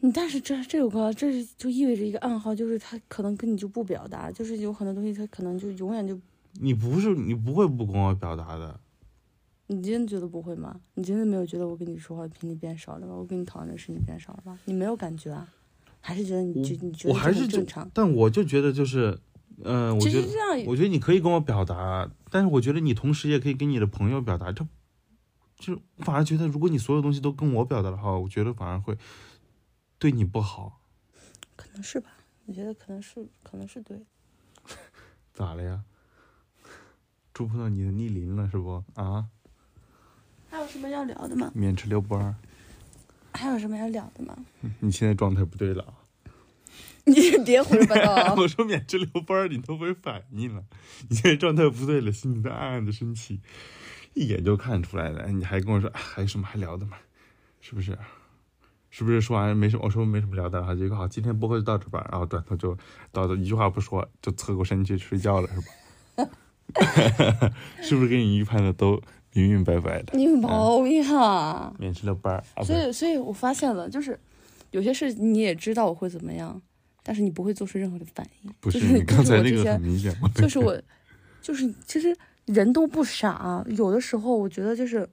[0.00, 6.18] 你但是这这有个，这是就意味着一个暗号，就是他可能跟你就不表达，就是有很多东西他可能就永远就。
[6.60, 8.78] 你不是你不会不跟我表达的。
[9.66, 10.80] 你真的觉得不会吗？
[10.94, 13.14] 你真的没有觉得我跟你说话频率变少了吗？
[13.14, 14.58] 我跟你讨论的事情变少了吗？
[14.64, 15.46] 你没有感觉啊？
[16.00, 17.90] 还是觉得你觉你觉得我还是正常？
[17.92, 19.18] 但我就觉得就是，
[19.64, 20.28] 嗯，我觉得
[20.66, 24.64] 我觉得你可以跟我表达，但是我觉得你同时也可以跟你的朋友表达，这
[25.58, 28.96] 就反而觉得如果你所有东西都跟我表达的话，我觉得反而会。
[29.98, 30.80] 对你不好，
[31.56, 32.10] 可能是吧？
[32.46, 34.00] 我觉得可能是，可能是对。
[35.34, 35.84] 咋了呀？
[37.34, 38.84] 触碰到你的逆鳞了是不？
[38.94, 39.28] 啊？
[40.50, 41.50] 还有什么要聊的吗？
[41.54, 42.34] 免吃六波儿。
[43.32, 44.36] 还有什么要聊的吗？
[44.80, 45.94] 你现在状态不对了。
[47.04, 48.34] 你别胡说八道。
[48.40, 50.64] 我说免吃溜波儿，你都没反应了。
[51.08, 53.40] 你现在状态不对了，心里在暗暗的生气，
[54.14, 55.28] 一眼就看出来了。
[55.28, 56.98] 你还跟我说还有什么还聊的吗？
[57.60, 57.98] 是不是？
[58.98, 59.84] 是不是说完没什么？
[59.84, 62.04] 我说没什么聊的，然后结果好，今天播客就到这吧。
[62.10, 62.76] 然后转头就
[63.12, 65.60] 到一句话不说，就侧过身去睡觉了，是
[66.16, 67.52] 吧？
[67.80, 69.00] 是不是给你预判的都
[69.34, 70.18] 明明白白的？
[70.18, 71.72] 你有毛病啊！
[71.78, 74.18] 免去了班儿，所以，所以我发现了，就是
[74.72, 76.60] 有些事你也知道我会怎么样，
[77.04, 78.52] 但是你不会做出任何的反应。
[78.58, 80.28] 不是你刚才那个很明显吗？
[80.34, 80.76] 就是我，
[81.40, 82.12] 就是其实
[82.46, 85.08] 人都不傻，有的时候我觉得就是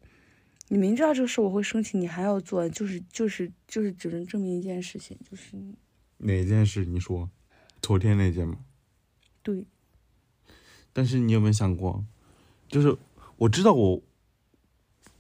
[0.67, 5.56] 你明知道这个事我会生气，你还要做，就是就是就是只能证明一件事情，就是
[6.17, 6.86] 哪件事？
[6.86, 7.30] 你说，
[7.82, 8.58] 昨天那件吗？
[9.43, 9.65] 对。
[10.91, 12.04] 但是你有没有想过，
[12.67, 12.97] 就是
[13.38, 14.01] 我知道我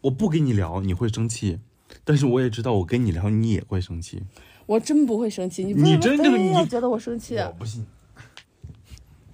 [0.01, 1.59] 我不跟你聊你会生气，
[2.03, 4.23] 但是我也知道我跟你聊你也会生气。
[4.65, 7.35] 我真不会生气，你你真的你觉得我生气？
[7.37, 7.85] 我不信。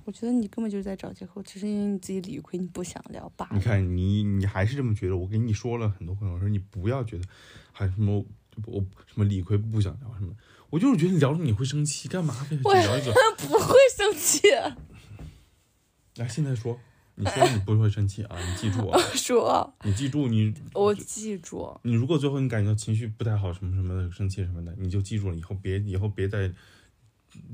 [0.05, 3.51] 我觉得你根本就是在找借口，只是因为你自己理亏，你不想聊罢了。
[3.55, 5.15] 你看你你还是这么觉得？
[5.17, 7.23] 我跟你说了很多回，我说你不要觉得
[7.71, 8.25] 还什么
[8.65, 10.33] 我什么理亏不想聊什么，
[10.69, 13.13] 我就是觉得聊了你会生气，干嘛非得聊一个？
[13.37, 14.47] 不会生气。
[16.15, 16.77] 来，现在说，
[17.15, 18.37] 你说你不会生气啊？
[18.37, 18.99] 你记住啊！
[19.15, 20.53] 说，你记住你。
[20.73, 21.79] 我记住。
[21.83, 26.51] 你如果最后你感觉到情绪不太好，什么什么的，生气什么的，你就记住了，以后别以后别再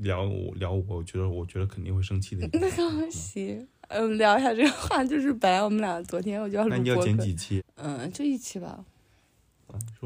[0.00, 2.48] 聊我聊我，我觉得我觉得肯定会生气的。
[2.52, 2.68] 那
[3.10, 7.62] 行，嗯，聊一下这个话，就是本来我们俩昨天我就要录那你要剪几期？
[7.76, 8.84] 嗯，就一期吧。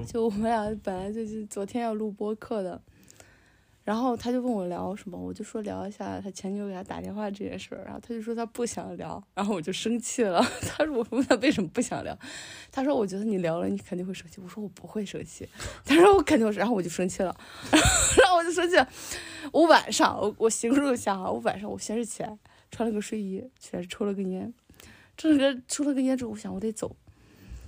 [0.07, 2.81] 就我们俩本来就是昨天要录播客的。
[3.85, 7.83] 然后他就问我聊什么，我就说聊一下他前女友给他打电话这件事儿。
[7.85, 10.41] 然后他就说他不想聊，然后我就生气了。
[10.63, 12.17] 他说我问他为什么不想聊，
[12.71, 14.41] 他说我觉得你聊了你肯定会生气。
[14.41, 15.49] 我说我不会生气。
[15.85, 17.37] 他说我肯定会，然后我就生气了，
[17.73, 18.77] 然后我就生气。
[19.51, 22.39] 我晚上我我形容一下啊，我晚上我先是起来
[22.71, 24.55] 穿了个睡衣，起来抽了根烟，
[25.17, 26.95] 抽了根抽了根烟之后，我想我得走。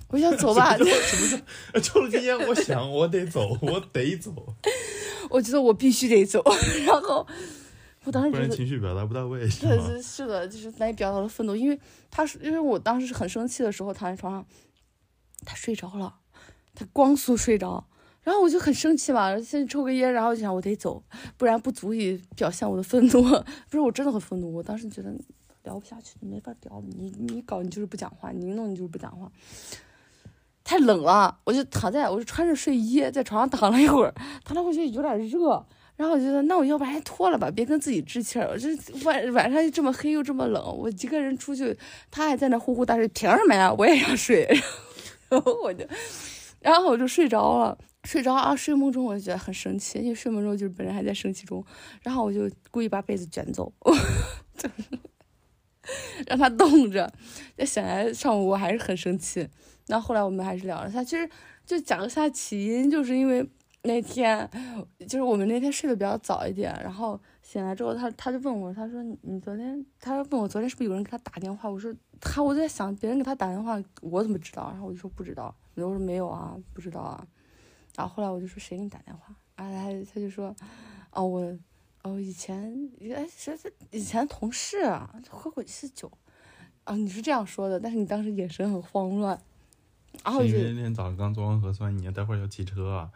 [0.09, 2.37] 我想走吧，什么是抽了根烟？
[2.47, 4.31] 我想我得走，我得走。
[5.35, 6.41] 我觉得我必须得走，
[6.87, 7.27] 然后
[8.05, 11.77] 我当时觉得情绪表达不到位，是是的，就是难以表达的愤怒，因为
[12.09, 14.45] 他是因为我当时是很生气的时候躺在床上，
[15.45, 16.15] 他睡着了，
[16.73, 17.85] 他光速睡着，
[18.23, 21.03] 然后我就很生气嘛，先抽个烟，然后就想我得走，
[21.35, 23.21] 不然不足以表现我的愤怒。
[23.69, 25.13] 不是我真的很愤怒，我当时觉得
[25.63, 29.29] 聊不下去，没法聊，你你搞你就是不讲话，你一弄你就是不讲话。
[30.65, 35.63] 太冷了，我就躺在，我就穿着睡衣在床上躺了一会儿，躺了会觉得有点热，
[35.95, 38.49] 然后我觉得那我要不然脱了吧，别跟自己置气儿。
[38.49, 38.67] 我这
[39.05, 41.77] 晚晚上又这么黑又这么冷，我一个人出去，
[42.09, 43.71] 他还在那呼呼大睡，凭什么呀？
[43.77, 44.43] 我也要睡，
[45.29, 45.85] 然后我就，
[46.59, 51.63] 然后我就睡着了，睡着啊，睡梦中我就觉得很生气，因为睡梦中就是本人还在生气中，
[52.01, 53.71] 然后我就故意把被子卷走，
[56.25, 57.13] 让他冻着。
[57.55, 59.47] 再醒来上午我还是很生气。
[59.87, 61.29] 那后来我们还是聊了下，其实
[61.65, 63.47] 就讲一下起因，就是因为
[63.83, 64.49] 那天，
[65.07, 71.69] 就是我们那天睡得比较早一点，然后醒来之后，他他就问我，他说你昨天，他问我昨天是不是有人给他打电话？
[71.69, 74.71] 我说他我在想别人给他打电话，我怎么知道？
[74.71, 77.27] 然后我就说不知道，然后我说没有啊，不知道啊。
[77.95, 79.35] 然后后来我就说谁给你打电话？
[79.55, 80.53] 啊，他他就说，
[81.11, 81.57] 哦我，
[82.01, 86.11] 哦以前哎谁是以前同事啊，喝过一次酒，
[86.85, 89.39] 啊你是这样说的，但是你当时眼神很慌乱。
[90.23, 93.11] 然后因为那天早上刚做完核酸，你待会儿要骑车啊。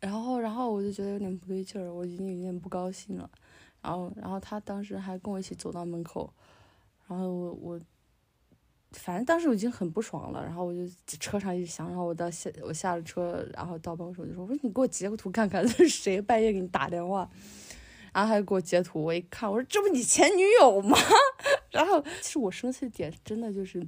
[0.00, 3.30] 然后，然后我就觉得有点不对劲儿，我已经有点不高兴了。
[3.82, 6.32] 然后，然后他当时还跟我一起走到门口，
[7.06, 7.80] 然后我我，
[8.92, 10.42] 反正当时我已经很不爽了。
[10.42, 17.28] 然后我就车上一直想，然后我到下我下了车，然后到办公室就说：“我说你给我截个图看看，这 是谁半夜给你打电话？”
[18.14, 20.96] 然后他就给我截图，我一看，我说：“这不你前女友吗？”
[21.70, 23.86] 然后其实我生气的点真的就是。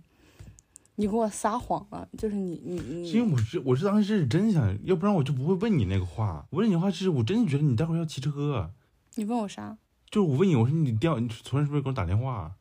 [0.96, 6.46] 你给我撒谎了，就是你你你，因为我是我是当时是真想要不然我就不会问你那个话。
[6.50, 8.70] 我问你的话是我真的觉得你待会儿要骑车。
[9.14, 9.78] 你问我啥？
[10.10, 12.52] 就是我问你，我说你掉，你昨天是不是给我打电话？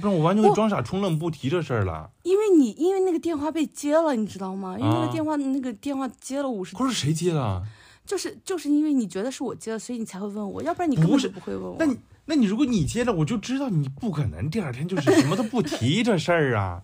[0.00, 2.10] 不然我完全会装傻充愣不提这事儿了。
[2.24, 4.76] 因为你因为那个电话被接了，你知道吗？
[4.78, 6.76] 因为那个电话那个电话接了五十。
[6.76, 7.62] 可是谁接的？
[8.04, 11.76] 就是就是因为你觉得是我接的，所以你才会问我，要不然你根本就不会问我。
[11.78, 11.86] 那
[12.26, 16.82] 那你如果你接了，我就知道你不可能第二天就是什么都不提这事儿啊。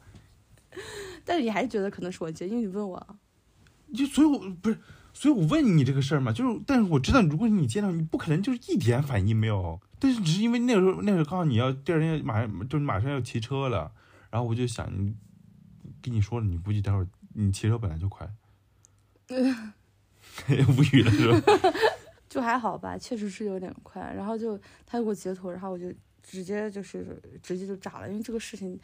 [1.24, 3.18] 但是你还是觉得可能是我接，因为你问我，
[3.94, 4.78] 就所以，我不是，
[5.12, 9.80] 所以我问你这个事儿嘛，就是，但是我知道，如果你接到，你不可能就是一点反应没有。
[9.98, 13.90] 但是只是因为那个时候，那时候刚好你要第二天马上就是马上要骑车了，
[14.30, 14.86] 然后我就想，
[16.02, 18.28] 跟你说了，你估计待会儿你骑车本来就快，
[19.28, 19.72] 嗯，
[20.76, 21.40] 无语了是吧？
[22.28, 24.02] 就还好吧，确实是有点快。
[24.14, 25.90] 然后就他给我截图，然后我就
[26.22, 28.78] 直接就是直接就炸了，因为这个事情。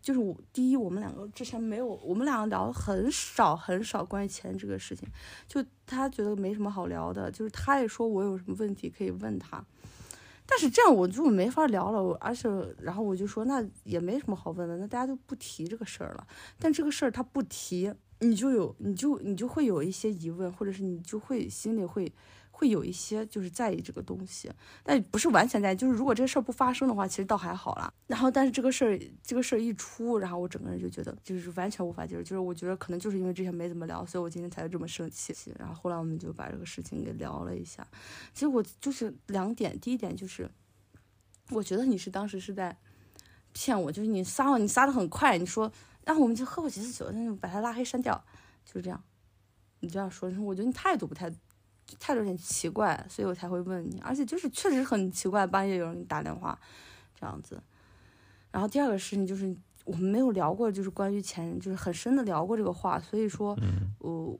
[0.00, 5.08] 就是我第一，我们两个之前没有，我们两个聊的很少很少关于钱这个事情，
[5.46, 9.64] 就他觉得没什么好聊的，就是他也说我有什么问题可以问他，
[10.46, 12.48] 但是这样我就没法聊了，而且
[12.80, 16.26] 然后我就说那也没什么好问的，那大家就不提这个事儿了。
[16.58, 22.12] 但这个事儿他不提，你就有你就你就会有一些疑问，或者是你就会心里会。
[22.58, 24.50] 会有一些就是在意这个东西，
[24.82, 25.76] 但不是完全在意。
[25.76, 27.92] 就是如果这个事儿不发生的话，其实倒还好啦。
[28.08, 32.22] 然后，但是这个事儿这个事儿一出，然后我整个人就觉得就是完全无法接受。
[32.22, 35.32] 就是我觉得可能就是因为之前没怎么聊，所以我今天才这么生气。
[35.56, 37.86] 然后后来我们就把这个事情给聊了一下。
[38.34, 40.50] 其实我就是两点，第一点就是，
[41.50, 42.76] 我觉得你是当时是在
[43.52, 45.70] 骗我，就是你撒谎，你撒的很快，你说
[46.04, 48.20] 然后我们就喝过几次酒，那就把他拉黑删掉，
[48.64, 49.00] 就是这样。
[49.78, 51.32] 你这样说，我觉得你态度不太。
[51.98, 56.58] 态度有点奇怪，所以我才会问你，而且就是确实很奇怪，半夜有人给你打电话，
[57.18, 57.62] 这样子。
[58.50, 63.56] 然后第二个事情就是我们没有聊过，就是关于钱，就是很深的聊过这个话，所以说，
[63.98, 64.38] 我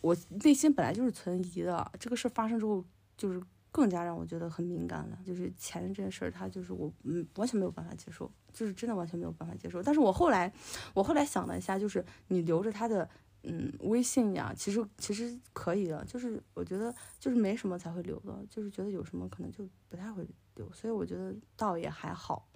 [0.00, 1.90] 我内心本来就是存疑的。
[1.98, 2.84] 这个事发生之后，
[3.16, 9.82] 就是更加让我觉得很敏感了，就是钱这件事儿，它就是我嗯完全没有办法接受，就是真的完全没有办法接受。
[9.82, 10.52] 但是我后来
[10.94, 13.08] 我后来想了一下，就是你留着他的。
[13.42, 20.26] 嗯，微信呀，其实其实可以的，就是我觉得就是没什么才会留的，就是觉得有什么可能就不太会
[20.56, 22.46] 留，所以我觉得倒也还好。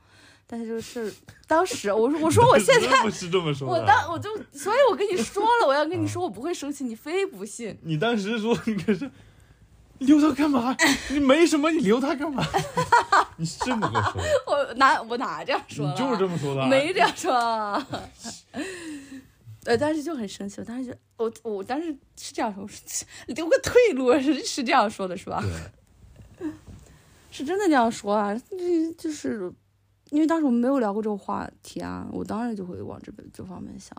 [0.46, 1.10] 但是就是，
[1.48, 7.78] 当时我说我说我现在不是这么说，我当我就所以，我跟你说了，我要跟你说，我不会生气，你非不信。
[7.82, 9.10] 你当时说你可是
[10.00, 10.76] 留他干嘛？
[11.10, 12.44] 你没什么，你留他干嘛？
[13.38, 14.22] 你是这么个说？
[14.46, 15.88] 我哪我哪这样说？
[15.90, 16.66] 你就是这么说的？
[16.66, 17.82] 没这样说。
[19.64, 22.68] 呃，当时就很生气，我当时就我我当时是这样说，
[23.28, 25.42] 留 个退路是是这样说的，是吧？
[26.38, 26.48] 对，
[27.30, 29.52] 是真的这样说啊，就就是
[30.10, 33.96] 因为当时我们没有聊过这个话题啊，我当然就会往这边这方面想，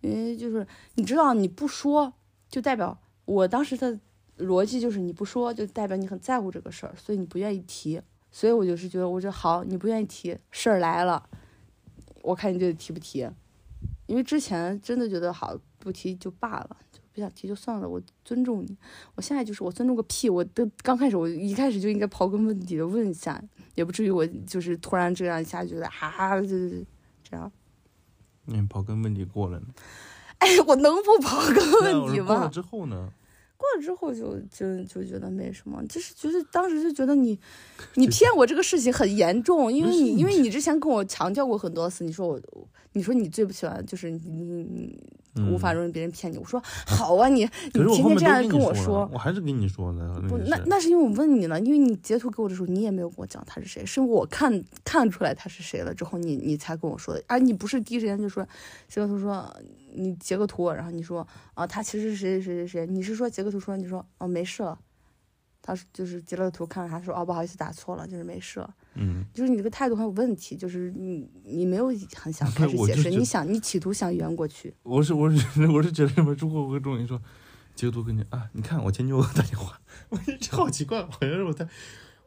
[0.00, 2.12] 因为就是你知道你不说，
[2.48, 3.98] 就代表我当时的
[4.38, 8.00] 逻辑就是你不说就代表你很在乎这个事儿，所以你不愿意提，
[8.32, 11.28] 所以我就是觉得我说好，你不愿意提，事儿来了，
[12.22, 13.28] 我看你就得提不提。
[14.10, 17.88] 因为之前真的觉得好不提就罢了，就不想提就算了。
[17.88, 18.76] 我尊重你，
[19.14, 20.28] 我现在就是我尊重个屁！
[20.28, 23.40] 我都刚开始，我一开始就应该刨根问底的问一下，
[23.76, 26.84] 也不至于我就是突然这样一下觉得哈，就是
[27.22, 27.50] 这样。
[28.46, 29.66] 你刨根问底过了呢？
[30.38, 32.26] 哎，我能不刨根问底吗？
[32.26, 33.12] 过了之后呢？
[33.60, 37.38] 过了之后就就就觉得没什么，就是觉得当时就觉得你，
[37.94, 42.40] 你骗我这个事情很严重，因为你因为你之前跟我强调过很多次，你说我，
[42.94, 44.98] 你说你最不喜欢就是你你。
[45.48, 50.20] 无法容忍别人骗你，我说好啊，你你天天这样跟我说，我还是跟你说的。
[50.28, 54.52] 不，那那是因为我问你了，因为你截图给我的时候，你也没有跟我讲他是谁，是我看
[54.82, 57.22] 看出来他是谁了之后，你你才跟我说的。
[57.28, 58.44] 而你不是第一时间就说
[58.88, 59.48] 截个图说
[59.94, 64.78] 你截个图，然后你说啊他其实是谁谁谁谁谁，你是说截个图说你说哦没事了。
[65.62, 68.66] 他就是截了个图，看了他说：“哦，不好意思，打错了，就是没事。”
[68.96, 74.74] 嗯，就是你这个态度很有问题，就是你你没有很想开 始解释，你想你企图想圆过去。
[74.82, 76.32] 我是我是我是觉得什么？
[76.32, 77.20] 如果我跟钟林说
[77.74, 79.78] 截个图给你啊，你看我前女友打电话，
[80.08, 81.68] 我这好奇怪，好像是我在，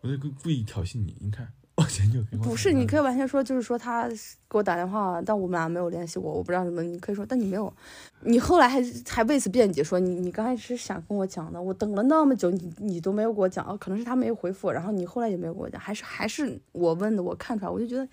[0.02, 1.52] 我在故意挑衅你，你看。
[1.76, 4.08] 我前女友不是，你可以完全说，就是说他
[4.48, 6.84] 给我打电话，但我们俩没有联系过，我不知道什么。
[6.84, 7.74] 你可以说，但你没有，
[8.22, 18.08] 你后来还还为此辩解，说你你刚开始想跟我讲的，我等了那么久，你你都没有给我讲，可能是他没有回复，然后你后来也没有给我讲，还是还是我问的，我看出来，我就觉得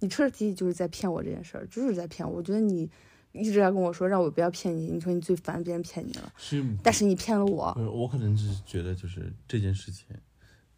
[0.00, 2.36] 你彻底就是在骗我这件事儿，就是在骗我。
[2.36, 2.86] 我觉得你
[3.32, 7.74] 一直在跟我说让我不要骗你，你说你最烦别人骗你了，是，但是你骗了我。
[7.94, 10.06] 我可能是觉得就是这件事情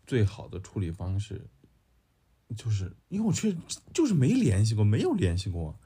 [0.07, 1.41] 最好的处理方式。
[2.57, 3.57] 就是因为我确实
[3.93, 5.77] 就是没联系过，没有联系过。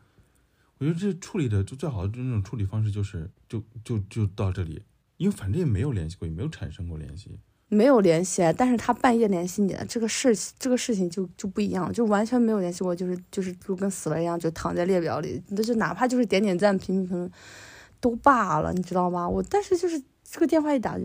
[0.78, 4.82] 我觉得这处理的就最好的那种处理方式就是就就就到这里，
[5.16, 7.38] 因为反正也没有联系过，也没有产生过联系。
[7.68, 17.30] 没有联系，但是他半夜联系你这个事，这个事情就就不一样，就完全没有联系过，就是就是就跟死了一样，就躺在列表里，那就哪怕就是点点赞、评评评
[18.00, 19.28] 都罢了，你知道吗？
[19.28, 21.04] 我但是就是这个电话一打就。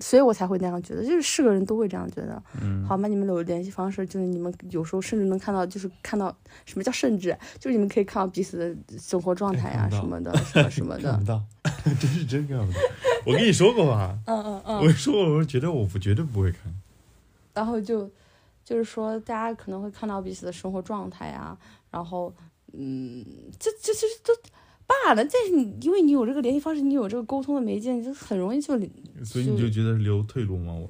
[0.00, 2.40] 所以我才会那样觉得，就是是个人都会这样觉得。
[2.62, 6.34] 嗯，好吧，你们有联系方式，就是你们有时候甚至能看到，就是看到
[6.64, 11.10] 什么叫甚至，就是你们可以看到彼此的生活状态呀什么的，什么 什么的。
[11.10, 11.42] 看不到，
[12.00, 12.78] 真是真看不到。
[13.26, 14.16] 我跟你说过吧？
[14.26, 14.78] 嗯嗯嗯。
[14.78, 16.60] 我说过，我觉得我不绝对不会看。
[17.54, 18.08] 然后就
[18.64, 21.58] 就是说，大家可能会看到彼此的生活状态呀，
[21.90, 22.32] 然后
[22.72, 23.24] 嗯，
[23.58, 24.40] 这这这都。
[24.88, 28.74] 罢了，但是你因为你有这个联系方式，你有这个沟通的媒介，你就很容易就。
[29.22, 30.72] 所以你就觉得留退路吗？
[30.72, 30.88] 我。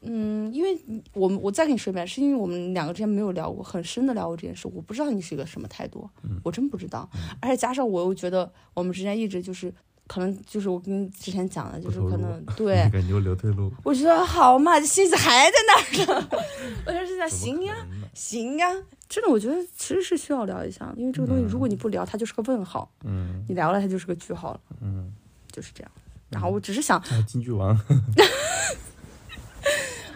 [0.00, 0.78] 嗯，因为
[1.12, 6.08] 我们我再跟你说一遍，是因为我们两个之前没有聊过很深的聊过这件事，我不知道你是一个什么态度，
[6.44, 7.08] 我真不知道。
[7.40, 9.72] 而且加上我又觉得我们之间一直就是
[10.08, 13.70] 可能就是我跟你之前讲的，就是可能 对，感觉留退路。
[13.84, 15.82] 我觉得好嘛，这心思还在那儿
[16.20, 16.28] 呢。
[16.86, 17.76] 我就是想，行呀，
[18.14, 18.66] 行呀，
[19.08, 22.90] 真的，我觉得其实是需要聊一下，因为这个东西，如果你不聊，它就是个问号。
[23.04, 23.44] 嗯。
[23.46, 24.60] 你聊了，它就是个句号了。
[24.80, 25.12] 嗯。
[25.52, 25.90] 就是这样。
[26.30, 27.02] 然后我只是想。
[27.26, 27.78] 金句王。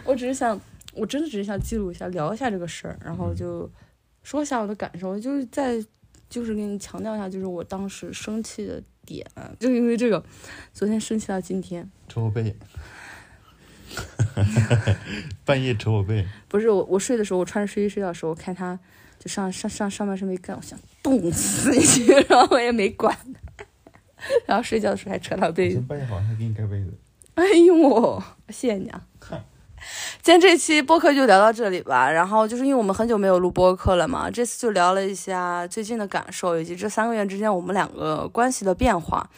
[0.05, 0.59] 我只是想，
[0.93, 3.69] 我真的只是想记录一下，聊一下这个事儿，然后就
[4.23, 5.83] 说一下我的感受，就是在，
[6.29, 8.81] 就是给你强调一下，就是我当时生气的。
[9.15, 9.27] 点
[9.59, 10.23] 就因为这个，
[10.73, 12.55] 昨天生气到今天，抽我背，
[15.45, 16.25] 半夜扯我背。
[16.47, 18.79] 不是我，我睡的时候，我穿着睡衣睡觉的时候，我看他
[19.19, 23.15] 就上上上上半身没干，我想冻死你， 然后我也没管，
[24.45, 25.79] 然后睡觉的时候还扯他被子。
[25.81, 26.93] 半夜好像给你盖被子。
[27.35, 29.07] 哎呦，谢谢你啊。
[30.21, 32.11] 今天这期播客就聊到这里吧。
[32.11, 39.29] 然后就是因为我们很久没有录播客了嘛，这次就聊了一下最近的感受，以及这三个月之间我们两个关系的变化。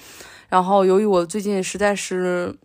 [0.48, 2.56] 然后由于我最近实在是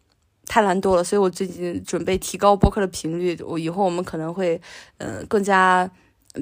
[0.47, 3.41] 太懒惰了，所以我最近准备提高播客的频率。
[3.43, 4.61] 我以后我们可能会
[4.99, 5.91] 嗯更加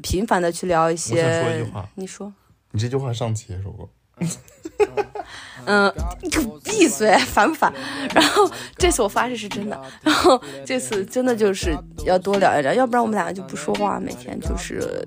[0.03, 1.23] 频繁的去聊一些。
[1.23, 2.33] 我想说一句话，你说。
[2.73, 3.89] 你这句话上期也说过。
[5.67, 5.93] 嗯，
[6.23, 7.73] 你给我闭嘴，烦不烦？
[8.15, 15.07] 然后这次我发誓是真的，然后这次真的就是要多聊一聊，要不然我们两个就不说话，每天就是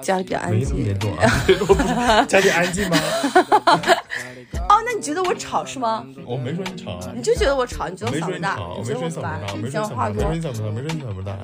[0.00, 0.76] 家里比较安静。
[0.76, 2.98] 没严重啊，家里安静吗？
[4.68, 6.04] 哦，那你觉得我吵是吗？
[6.26, 8.58] 我没说你吵啊，你就觉得我吵，你觉得我嗓子大？
[8.60, 11.34] 我没说你烦，没说你话多，没说你嗓子大，没说你嗓子大。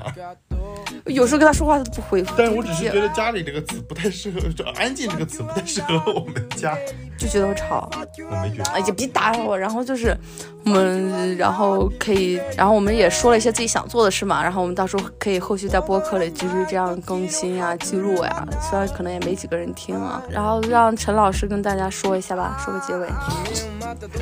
[1.07, 2.35] 有时候跟他说话他都不回复。
[2.37, 6.77] 但是我只是觉得“家里”这个词不太适合，就“安静”这个词不太适合我们家。
[7.19, 7.91] 就觉得我吵，
[8.31, 9.59] 我没哎呀，别打扰我。
[9.59, 10.17] 然后就是
[10.65, 14.43] 我们，然后可以，然后我们也说了一些自己想做的事嘛。
[14.43, 18.47] 然后我们到时候可以后续在播客里继续这样更新呀、记录呀。
[18.61, 20.23] 虽然可能也没几个人听啊。
[20.31, 23.09] 然后让陈老师跟大家说一下吧，说个结尾。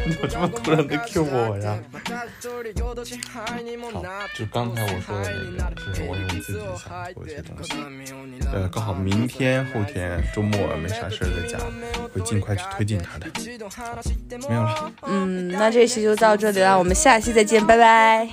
[0.06, 1.76] 你怎么这么突然的 Q 我呀？
[3.92, 4.02] 好，
[4.36, 7.74] 就刚才我说的那个，就是我用自己想做一些东西。
[8.52, 11.58] 呃，刚好明天、后天周末没啥事在家，
[12.14, 13.26] 会尽快去推进它的。
[14.48, 14.92] 没有了。
[15.02, 18.28] 嗯，那这期就到这里了，我们下期再见，拜拜。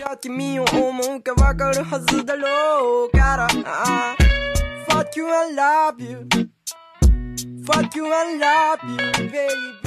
[4.88, 6.28] Fuck you, I love you.
[7.66, 8.98] Fuck you, I love you,
[9.32, 9.83] baby.